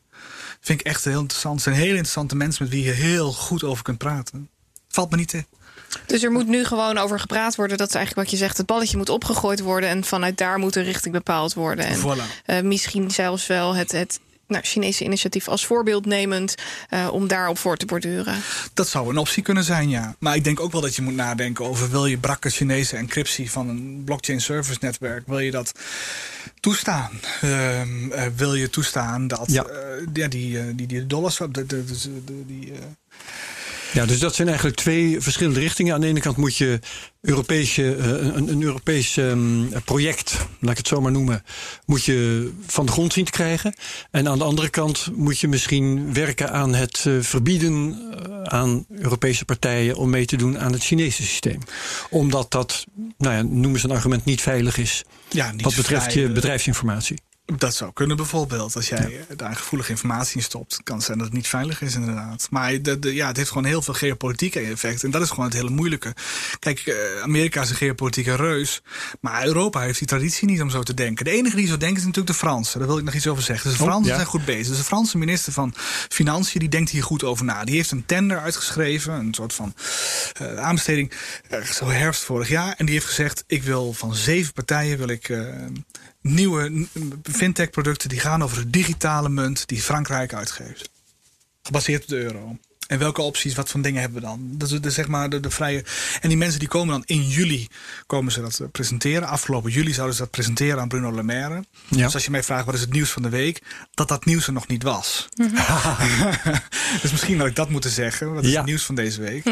[0.61, 1.55] Vind ik echt heel interessant.
[1.55, 4.49] Het zijn hele interessante mensen met wie je heel goed over kunt praten.
[4.88, 5.46] Valt me niet tegen.
[6.07, 7.78] Dus er moet nu gewoon over gepraat worden.
[7.78, 8.57] Dat is eigenlijk wat je zegt.
[8.57, 9.88] Het balletje moet opgegooid worden.
[9.88, 11.86] En vanuit daar moet een richting bepaald worden.
[11.86, 12.46] En voilà.
[12.46, 16.55] uh, misschien zelfs wel het, het nou, Chinese initiatief als voorbeeld nemend
[16.90, 18.40] uh, om daarop voor te borduren.
[18.74, 20.14] Dat zou een optie kunnen zijn, ja.
[20.18, 23.51] Maar ik denk ook wel dat je moet nadenken over wil je brakke Chinese encryptie
[23.51, 25.72] van een blockchain service netwerk, wil je dat
[26.61, 27.11] toestaan?
[27.44, 29.66] Uh, uh, wil je toestaan dat ja.
[30.12, 32.72] ja die, die, die dollars, de, de, de, die
[33.93, 35.95] ja, dus dat zijn eigenlijk twee verschillende richtingen.
[35.95, 36.80] Aan de ene kant moet je
[37.20, 41.43] Europese, een, een Europees um, project, laat ik het zo maar noemen,
[41.86, 43.74] moet je van de grond zien te krijgen.
[44.11, 47.97] En aan de andere kant moet je misschien werken aan het uh, verbieden
[48.45, 51.59] aan Europese partijen om mee te doen aan het Chinese systeem.
[52.11, 52.84] Omdat dat,
[53.18, 55.05] nou ja, noem eens een argument, niet veilig is.
[55.28, 57.18] Ja, niet wat betreft vrij, je bedrijfsinformatie.
[57.57, 58.76] Dat zou kunnen bijvoorbeeld.
[58.76, 59.34] Als jij ja.
[59.34, 62.46] daar gevoelige informatie in stopt, kan het zijn dat het niet veilig is inderdaad.
[62.51, 65.05] Maar de, de, ja, het heeft gewoon heel veel geopolitieke effect.
[65.05, 66.14] En dat is gewoon het hele moeilijke.
[66.59, 68.82] Kijk, uh, Amerika is een geopolitieke reus.
[69.20, 71.24] Maar Europa heeft die traditie niet om zo te denken.
[71.24, 72.78] De enige die zo denkt is natuurlijk de Fransen.
[72.78, 73.68] Daar wil ik nog iets over zeggen.
[73.68, 74.14] Dus de Fransen oh, ja.
[74.14, 74.68] zijn goed bezig.
[74.68, 75.74] Dus de Franse minister van
[76.09, 77.64] Financiën die denkt hier goed over na.
[77.64, 79.14] Die heeft een tender uitgeschreven.
[79.14, 79.74] Een soort van
[80.42, 81.12] uh, aanbesteding.
[81.72, 82.74] Zo herfst vorig jaar.
[82.76, 85.30] En die heeft gezegd, ik wil van zeven partijen wil ik
[86.20, 86.86] nieuwe
[87.22, 90.90] fintech producten die gaan over de digitale munt die Frankrijk uitgeeft.
[91.62, 92.56] Gebaseerd op de euro.
[92.88, 94.50] En welke opties, wat voor dingen hebben we dan?
[94.52, 95.84] Dat is de, zeg maar de, de, vrije.
[96.20, 97.68] En die mensen die komen dan in juli
[98.06, 99.28] komen ze dat presenteren.
[99.28, 101.64] Afgelopen juli zouden ze dat presenteren aan Bruno Le Maire.
[101.88, 102.04] Ja.
[102.04, 103.62] Dus als je mij vraagt wat is het nieuws van de week,
[103.94, 105.28] dat dat nieuws er nog niet was.
[105.34, 106.30] Mm -hmm.
[107.02, 108.34] dus misschien had ik dat moeten zeggen.
[108.34, 108.56] Wat is ja.
[108.56, 109.44] het nieuws van deze week?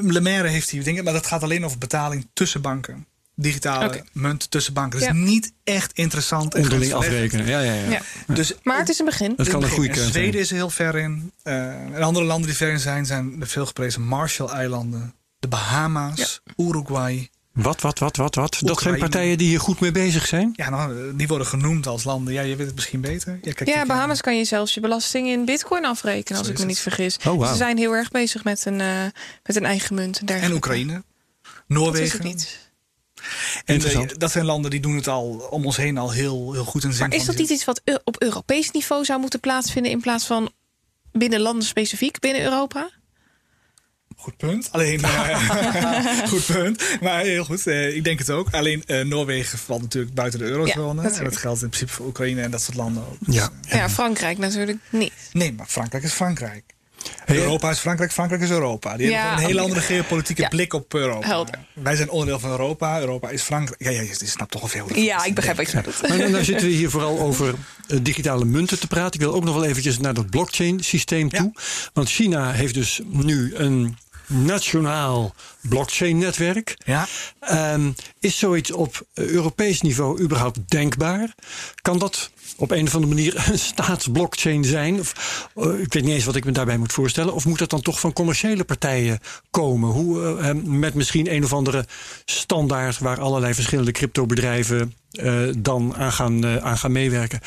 [0.00, 4.02] Le Maire heeft die dingen, maar dat gaat alleen over betaling tussen banken digitale okay.
[4.12, 4.98] munt tussen banken.
[4.98, 5.14] Dus ja.
[5.14, 6.54] niet echt interessant.
[6.54, 7.46] Onderling afrekenen.
[7.46, 7.90] Ja, ja, ja.
[7.90, 8.00] ja.
[8.34, 9.32] Dus, maar het is een begin.
[9.36, 11.32] Het kan een goede keuze Zweden is er heel ver in.
[11.44, 17.28] Uh, en andere landen die ver in zijn, zijn de veelgeprezen Marshall-eilanden, de Bahama's, Uruguay.
[17.52, 18.58] Wat, wat, wat, wat, wat?
[18.60, 20.52] Dat zijn partijen die hier goed mee bezig zijn?
[20.52, 22.34] Ja, nou, die worden genoemd als landen.
[22.34, 23.38] Ja, je weet het misschien beter.
[23.42, 26.64] Ja, kijk, ja Bahamas kan je zelfs je belasting in bitcoin afrekenen, als ik me
[26.64, 27.16] niet vergis.
[27.16, 27.46] Oh, wow.
[27.46, 29.02] Ze zijn heel erg bezig met een, uh,
[29.42, 30.20] met een eigen munt.
[30.24, 31.02] En, en Oekraïne.
[31.66, 31.98] Noorwegen.
[31.98, 32.63] Dat is het niet.
[33.64, 36.64] En uh, dat zijn landen die doen het al om ons heen al heel, heel
[36.64, 36.84] goed.
[36.84, 40.26] En maar is dat niet iets wat op Europees niveau zou moeten plaatsvinden in plaats
[40.26, 40.52] van
[41.12, 42.90] binnen landen specifiek binnen Europa?
[44.16, 44.68] Goed punt.
[44.72, 46.82] Alleen, uh, goed punt.
[47.00, 48.50] Maar heel goed, uh, ik denk het ook.
[48.50, 51.02] Alleen uh, Noorwegen valt natuurlijk buiten de eurozone.
[51.02, 53.16] Ja, en dat geldt in principe voor Oekraïne en dat soort landen ook.
[53.20, 53.50] Dus, ja.
[53.68, 55.12] ja, Frankrijk natuurlijk niet.
[55.32, 56.73] Nee, maar Frankrijk is Frankrijk.
[57.24, 58.96] Hey, Europa is Frankrijk, Frankrijk is Europa.
[58.96, 60.48] Die ja, hebben een hele andere geopolitieke ja.
[60.48, 61.26] blik op Europa.
[61.26, 61.58] Helder.
[61.72, 63.82] Wij zijn onderdeel van Europa, Europa is Frankrijk.
[63.82, 64.88] Ja, ja je snapt toch al veel.
[64.94, 66.08] Ja, ik begrijp wat je bedoelt.
[66.08, 67.54] Nou, nou zitten we hier vooral over
[67.88, 69.20] uh, digitale munten te praten.
[69.20, 71.52] Ik wil ook nog wel eventjes naar dat blockchain systeem toe.
[71.92, 73.96] Want China heeft dus nu een
[74.26, 76.76] nationaal blockchain-netwerk.
[76.84, 77.06] Ja.
[77.72, 81.34] Um, is zoiets op Europees niveau überhaupt denkbaar?
[81.82, 85.00] Kan dat op een of andere manier een staatsblockchain zijn?
[85.00, 87.34] Of, uh, ik weet niet eens wat ik me daarbij moet voorstellen.
[87.34, 89.18] Of moet dat dan toch van commerciële partijen
[89.50, 89.90] komen?
[89.90, 91.86] Hoe, uh, met misschien een of andere
[92.24, 97.40] standaard waar allerlei verschillende cryptobedrijven uh, dan aan gaan, uh, aan gaan meewerken.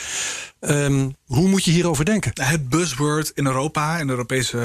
[0.59, 2.32] Um, hoe moet je hierover denken?
[2.34, 4.57] Het buzzword in Europa en Europese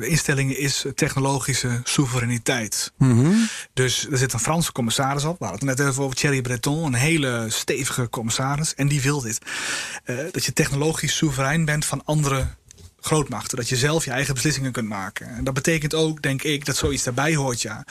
[0.00, 2.92] uh, instellingen is technologische soevereiniteit.
[2.96, 3.48] Mm -hmm.
[3.74, 5.38] Dus er zit een Franse commissaris op.
[5.38, 8.74] We hadden het net even over Thierry Breton, een hele stevige commissaris.
[8.74, 9.38] En die wil dit.
[10.30, 12.46] dat je technologisch soeverein bent van andere
[13.08, 13.56] grootmachten.
[13.56, 15.28] Dat je zelf je eigen beslissingen kunt maken.
[15.28, 17.84] En dat betekent ook, denk ik, dat zoiets daarbij hoort, ja.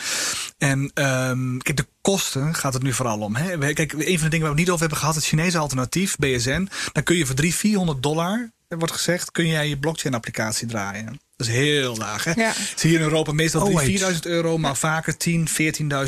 [0.57, 3.35] En um, kijk, de kosten gaat het nu vooral om.
[3.35, 3.73] Hè?
[3.73, 6.15] Kijk, een van de dingen waar we het niet over hebben gehad, het Chinese alternatief,
[6.15, 6.69] BSN.
[6.91, 11.19] Dan kun je voor 300, 400 dollar, er wordt gezegd, kun jij je blockchain-applicatie draaien.
[11.35, 12.23] Dat is heel laag.
[12.23, 12.31] Hè?
[12.35, 12.53] Ja.
[12.75, 15.47] Zie je in Europa meestal oh, 3.000, 4.000 euro, maar vaker 10,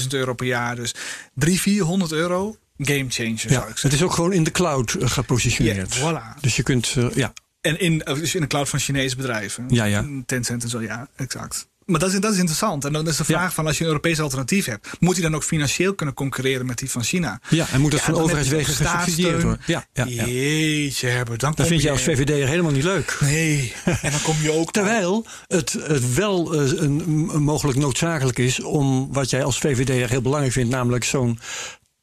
[0.01, 0.76] 14.000 euro per jaar.
[0.76, 0.93] Dus
[1.34, 3.89] 300, 400 euro, game changer ja, zou ik zeggen.
[3.89, 5.95] Het is ook gewoon in de cloud uh, gepositioneerd.
[5.95, 6.39] Ja, voilà.
[6.41, 7.34] Dus je kunt, uh, ja.
[7.62, 9.66] En in, dus in de cloud van Chinese bedrijven.
[9.68, 10.05] Ja, ja.
[10.26, 11.68] Tencent en zo, ja, exact.
[11.86, 12.86] Maar dat is, dat is interessant.
[12.86, 13.51] En dan is de vraag Ja.
[13.51, 16.78] van als je een Europees alternatief hebt, moet hij dan ook financieel kunnen concurreren met
[16.78, 17.39] die van China?
[17.49, 19.62] Ja, en moet dat Ja, van overheidswegen gesubsidieerd worden.
[19.66, 20.26] Ja, ja, ja.
[20.26, 23.18] Jeetje, Herbert, dan Dat vind je je als VVD'er helemaal niet leuk.
[23.20, 24.72] Nee, en dan kom je ook.
[24.80, 30.10] Terwijl het, het wel eh, een, een mogelijk noodzakelijk is om wat jij als VVD'er
[30.10, 31.39] heel belangrijk vindt, namelijk zo'n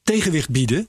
[0.02, 0.88] tegenwicht bieden.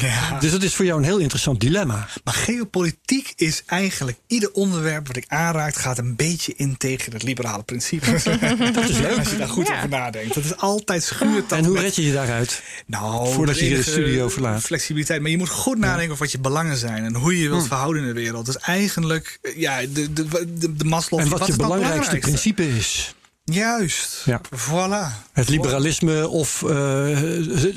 [0.00, 0.38] Ja.
[0.40, 2.08] Dus dat is voor jou een heel interessant dilemma.
[2.24, 7.22] Maar geopolitiek is eigenlijk ieder onderwerp wat ik aanraak, gaat een beetje in tegen het
[7.22, 8.10] liberale principe.
[8.74, 9.76] dat is leuk als je daar goed Ja.
[9.76, 10.34] over nadenkt.
[10.34, 12.62] Dat is altijd schuurt dat En hoe met- red je je daaruit?
[12.86, 14.62] Nou, Voordat je de studio verlaat.
[14.62, 15.20] Flexibiliteit.
[15.20, 17.50] Maar je moet goed nadenken over wat je belangen zijn en hoe je je Hm.
[17.54, 18.46] wilt verhouden in de wereld.
[18.46, 20.26] Dus eigenlijk, eh, ja, de, de,
[20.58, 21.20] de, de Maslow.
[21.20, 23.14] En wat, je is nou het belangrijkste principe is.
[23.44, 24.22] Juist.
[24.24, 24.40] Ja.
[24.56, 25.28] Voilà.
[25.32, 27.06] Het liberalisme of eh,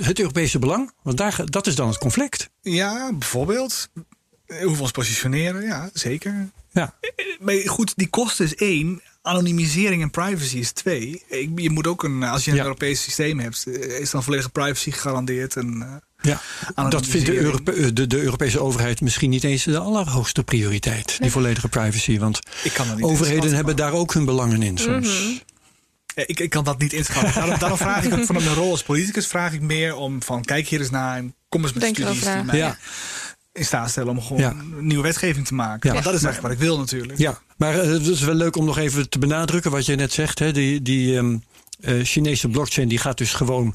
[0.05, 0.91] het, Europese belang?
[1.03, 2.49] Want daar, dat is dan het conflict.
[2.61, 3.89] Ja, bijvoorbeeld.
[4.47, 6.49] Hoe we ons positioneren, ja, zeker.
[6.71, 6.93] Ja.
[7.39, 9.01] Maar goed, die kosten is één.
[9.21, 11.23] Anonimisering en privacy is twee.
[11.27, 12.63] Ik- Je moet ook een, als je een Ja.
[12.63, 15.55] Europees systeem hebt, eh, is dan volledige privacy gegarandeerd.
[15.55, 16.31] En, eh,
[16.75, 17.37] Ja, dat vindt de.
[17.37, 21.17] Europe- de, de Europese overheid misschien niet eens de allerhoogste prioriteit.
[21.21, 22.19] Die volledige privacy.
[22.19, 25.07] Want ik kan dat niet overheden hebben maar- daar ook hun belangen in soms.
[25.07, 25.25] Eh,
[26.25, 27.33] Ik, ik kan dat niet inschatten.
[27.41, 30.43] daarom, daarom vraag ik ook vanuit mijn rol als politicus vraag ik meer om van
[30.43, 32.77] kijk hier eens naar en kom eens met Denk studies die mij Ja.
[33.51, 34.49] in staat stellen om gewoon Ja.
[34.49, 35.87] een nieuwe wetgeving te maken.
[35.87, 35.93] Ja.
[35.93, 37.19] Want dat is eigenlijk wat ik wil natuurlijk.
[37.19, 40.13] Ja, maar eh, het is wel leuk om nog even te benadrukken wat je net
[40.13, 40.39] zegt.
[40.39, 40.51] Hè.
[40.51, 41.37] Die, die ehm,
[41.79, 43.67] eh, Chinese blockchain die gaat dus gewoon,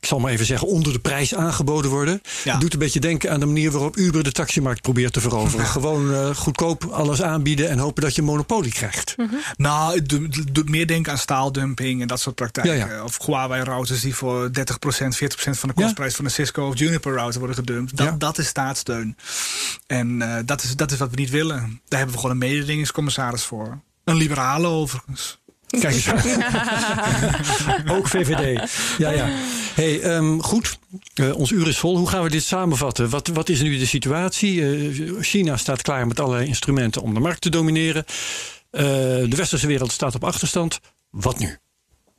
[0.00, 2.20] ik zal maar even zeggen, onder de prijs aangeboden worden.
[2.44, 2.58] Ja.
[2.58, 5.66] Doet een beetje denken aan de manier waarop Uber de taximarkt probeert te veroveren.
[5.76, 9.14] Gewoon eh, goedkoop alles aanbieden en hopen dat je een monopolie krijgt.
[9.56, 12.76] Nou, het doet, het doet meer denken aan staaldumping en dat soort praktijken.
[12.76, 13.04] Ja, ja.
[13.04, 14.56] Of Huawei-routers die voor 30%, 40%
[15.50, 17.96] van de kostprijs van een Cisco of Juniper router worden gedumpt.
[17.96, 19.16] Dat, dat is staatssteun.
[19.86, 21.80] En eh, dat, is, dat is wat we niet willen.
[21.88, 23.80] Daar hebben we gewoon een mededingingscommissaris voor.
[24.04, 25.38] Een liberale overigens.
[25.66, 26.08] Kijk eens.
[27.96, 28.70] Ook VVD.
[28.98, 29.28] Ja, ja.
[29.74, 30.78] Hey, ehm, goed.
[31.14, 31.96] Eh, ons uur is vol.
[31.96, 33.10] Hoe gaan we dit samenvatten?
[33.10, 34.62] Wat, wat is nu de situatie?
[34.62, 38.04] Eh, China staat klaar met allerlei instrumenten om de markt te domineren.
[38.70, 40.80] Eh, de westerse wereld staat op achterstand.
[41.10, 41.58] Wat nu?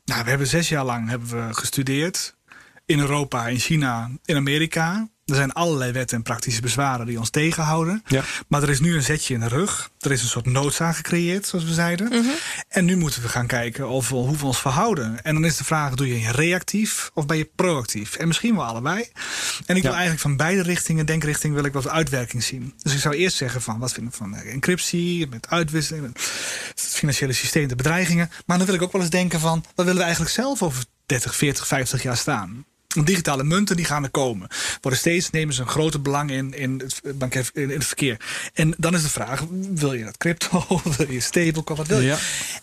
[0.05, 2.35] Nou, we hebben zes jaar lang hebben we gestudeerd.
[2.85, 5.09] In Europa, in China, in Amerika.
[5.25, 8.03] Er zijn allerlei wetten en praktische bezwaren die ons tegenhouden.
[8.07, 8.23] Ja.
[8.47, 9.89] Maar er is nu een zetje in de rug.
[9.99, 12.07] Er is een soort noodzaak gecreëerd, zoals we zeiden.
[12.07, 12.29] Mhm.
[12.67, 15.23] En nu moeten we gaan kijken of we, hoe we ons verhouden.
[15.23, 18.15] En dan is de vraag, doe je reactief of ben je proactief?
[18.15, 19.05] En misschien wel allebei.
[19.65, 22.73] En ik wil eigenlijk van beide richtingen, denkrichting, wil ik wat uitwerking zien.
[22.81, 26.13] Dus ik zou eerst zeggen van, wat vind ik van eh, encryptie, met uitwisseling, met
[26.75, 28.29] het financiële systeem, de bedreigingen.
[28.45, 30.83] Maar dan wil ik ook wel eens denken van, wat willen we eigenlijk zelf over
[31.05, 32.65] 30, 40, 50 jaar staan?
[33.03, 34.47] Digitale munten die gaan er komen.
[34.81, 38.19] Worden steeds nemen ze een groter belang in, in, het, bankair- in het verkeer.
[38.53, 39.43] En dan is de vraag:
[39.73, 40.65] wil je dat crypto?
[40.97, 41.77] Wil je stablecoin?
[41.77, 42.07] Wat wil je?
[42.07, 42.17] Ja.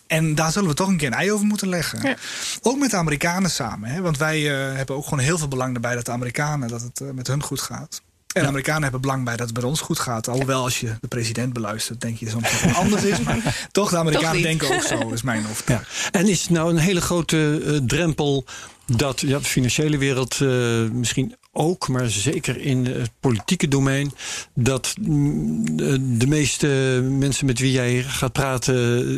[0.07, 2.01] En daar zullen we toch een keer een ei over moeten leggen.
[2.01, 2.15] Ja.
[2.61, 3.89] Ook met de Amerikanen samen.
[3.89, 4.01] Hè?
[4.01, 7.01] Want wij eh, hebben ook gewoon heel veel belang erbij dat de Amerikanen dat het
[7.01, 8.01] eh, met hun goed gaat.
[8.33, 10.27] En de Amerikanen hebben belang bij dat het bij ons goed gaat.
[10.27, 13.19] Alhoewel, als je de president beluistert, denk je soms dat het anders is.
[13.19, 15.49] Maar toch, de Amerikanen denken ook zo, is mijn Ja.
[15.49, 16.11] overtuiging.
[16.11, 18.45] En is het nou een hele grote eh, drempel
[18.85, 24.11] dat ja, de financiële wereld eh, misschien ook, maar zeker in het politieke domein,
[24.55, 26.67] dat mm, de, de meeste
[27.09, 28.75] mensen met wie jij gaat praten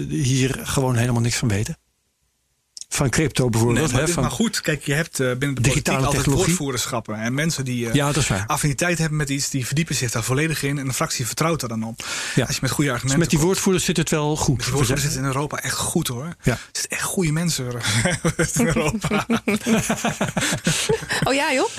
[0.09, 1.77] hier gewoon helemaal niks van weten?
[2.89, 3.91] Van crypto Nee, bijvoorbeeld.
[3.91, 6.13] maar, hè, dit- van, maar goed, kijk, je hebt eh, binnen de Digitale politiek altijd
[6.15, 6.45] technologie.
[6.45, 7.15] woordvoererschappen.
[7.15, 8.43] En mensen die eh, ja, dat is waar.
[8.47, 10.77] affiniteit hebben met iets, die verdiepen zich daar volledig in.
[10.79, 12.05] En de fractie vertrouwt daar dan op.
[12.35, 12.45] Ja.
[12.45, 13.49] Als je met goede Dus argumenten met die komt.
[13.49, 14.59] woordvoerders zit het wel goed.
[14.63, 16.35] Die woordvoerders zitten in Europa echt goed hoor.
[16.43, 16.51] Ja.
[16.51, 17.65] Er zitten echt goede mensen
[18.53, 19.25] in Europa.
[21.23, 21.69] Oh ja, joh.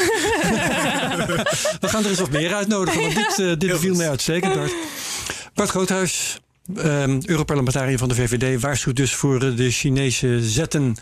[1.81, 3.97] We gaan er eens wat meer uitnodigen, want dit, eh, dit viel goed.
[3.97, 4.73] mij uitstekend, Bart.
[5.55, 6.41] Bart Groothuis,
[6.77, 10.97] ehm, Europarlementariër van de VVD, waarschuwt dus voor de Chinese zetten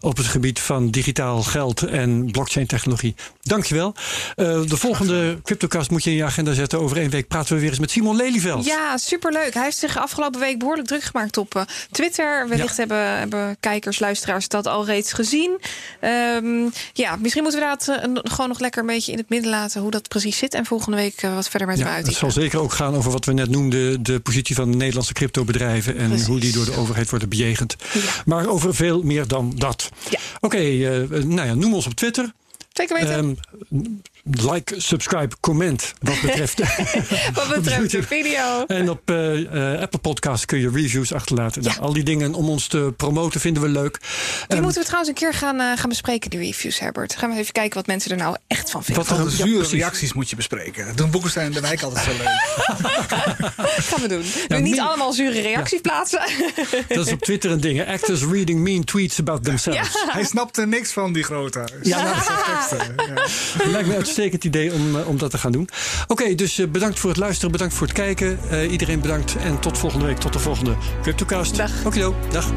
[0.00, 3.14] op het gebied van digitaal geld en blockchain-technologie.
[3.42, 3.94] Dankjewel.
[4.34, 6.80] Eh de volgende CryptoCast moet je in je agenda zetten.
[6.80, 8.64] Over één week praten we weer eens met Simon Lelyveld.
[8.64, 9.54] Ja, superleuk.
[9.54, 12.48] Hij heeft zich afgelopen week behoorlijk druk gemaakt op eh, Twitter.
[12.48, 15.60] Wellicht hebben, hebben kijkers, luisteraars dat al reeds gezien.
[16.00, 19.50] Ehm, ja, misschien moeten we dat eh, gewoon nog lekker een beetje in het midden
[19.50, 20.54] laten hoe dat precies zit.
[20.54, 22.06] En volgende week wat verder met Ja, uit.
[22.06, 25.12] het zal zeker ook gaan over wat we net noemden: de positie van de Nederlandse
[25.12, 26.26] cryptobedrijven en Precies.
[26.26, 27.76] hoe die door de overheid worden bejegend.
[27.92, 28.00] Ja.
[28.24, 29.90] Maar over veel meer dan dat.
[30.10, 30.18] Ja.
[30.40, 32.32] Oké, eh, nou ja, noem ons op Twitter.
[32.72, 33.14] Zeker weten.
[33.70, 33.84] Ehm,
[34.24, 36.58] like, subscribe, comment wat betreft,
[37.34, 38.64] wat betreft de video.
[38.66, 41.62] En op uh, Apple Podcast kun je reviews achterlaten.
[41.62, 43.98] Nou, al die dingen om ons te promoten vinden we leuk.
[44.48, 47.16] Die um, moeten we trouwens een keer gaan, uh, gaan bespreken, die reviews, Herbert.
[47.16, 49.04] Gaan we even kijken wat mensen er nou echt van vinden.
[49.04, 50.86] Wat voor zure reacties moet je bespreken.
[50.86, 52.26] Dat doen Boekenstein en de Wijk altijd zo leuk.
[53.90, 54.24] gaan we doen.
[54.48, 56.20] Ja, niet allemaal zure reacties plaatsen.
[56.88, 57.86] Dat is op Twitter een ding.
[57.86, 60.06] Actors reading mean tweets about themselves.
[60.06, 61.64] Hij snapt er niks van, die grote.
[61.82, 62.02] Ja.
[63.64, 65.68] Lijkt me een uitstekend idee om, om dat te gaan doen.
[66.06, 67.52] Oké, dus uh, bedankt voor het luisteren.
[67.52, 68.38] Bedankt voor het kijken.
[68.50, 69.36] Uh, iedereen bedankt.
[69.36, 70.18] En tot volgende week.
[70.18, 71.56] Tot de volgende CryptoCast.
[71.56, 71.84] Dag.
[71.84, 72.52] Oké, dag.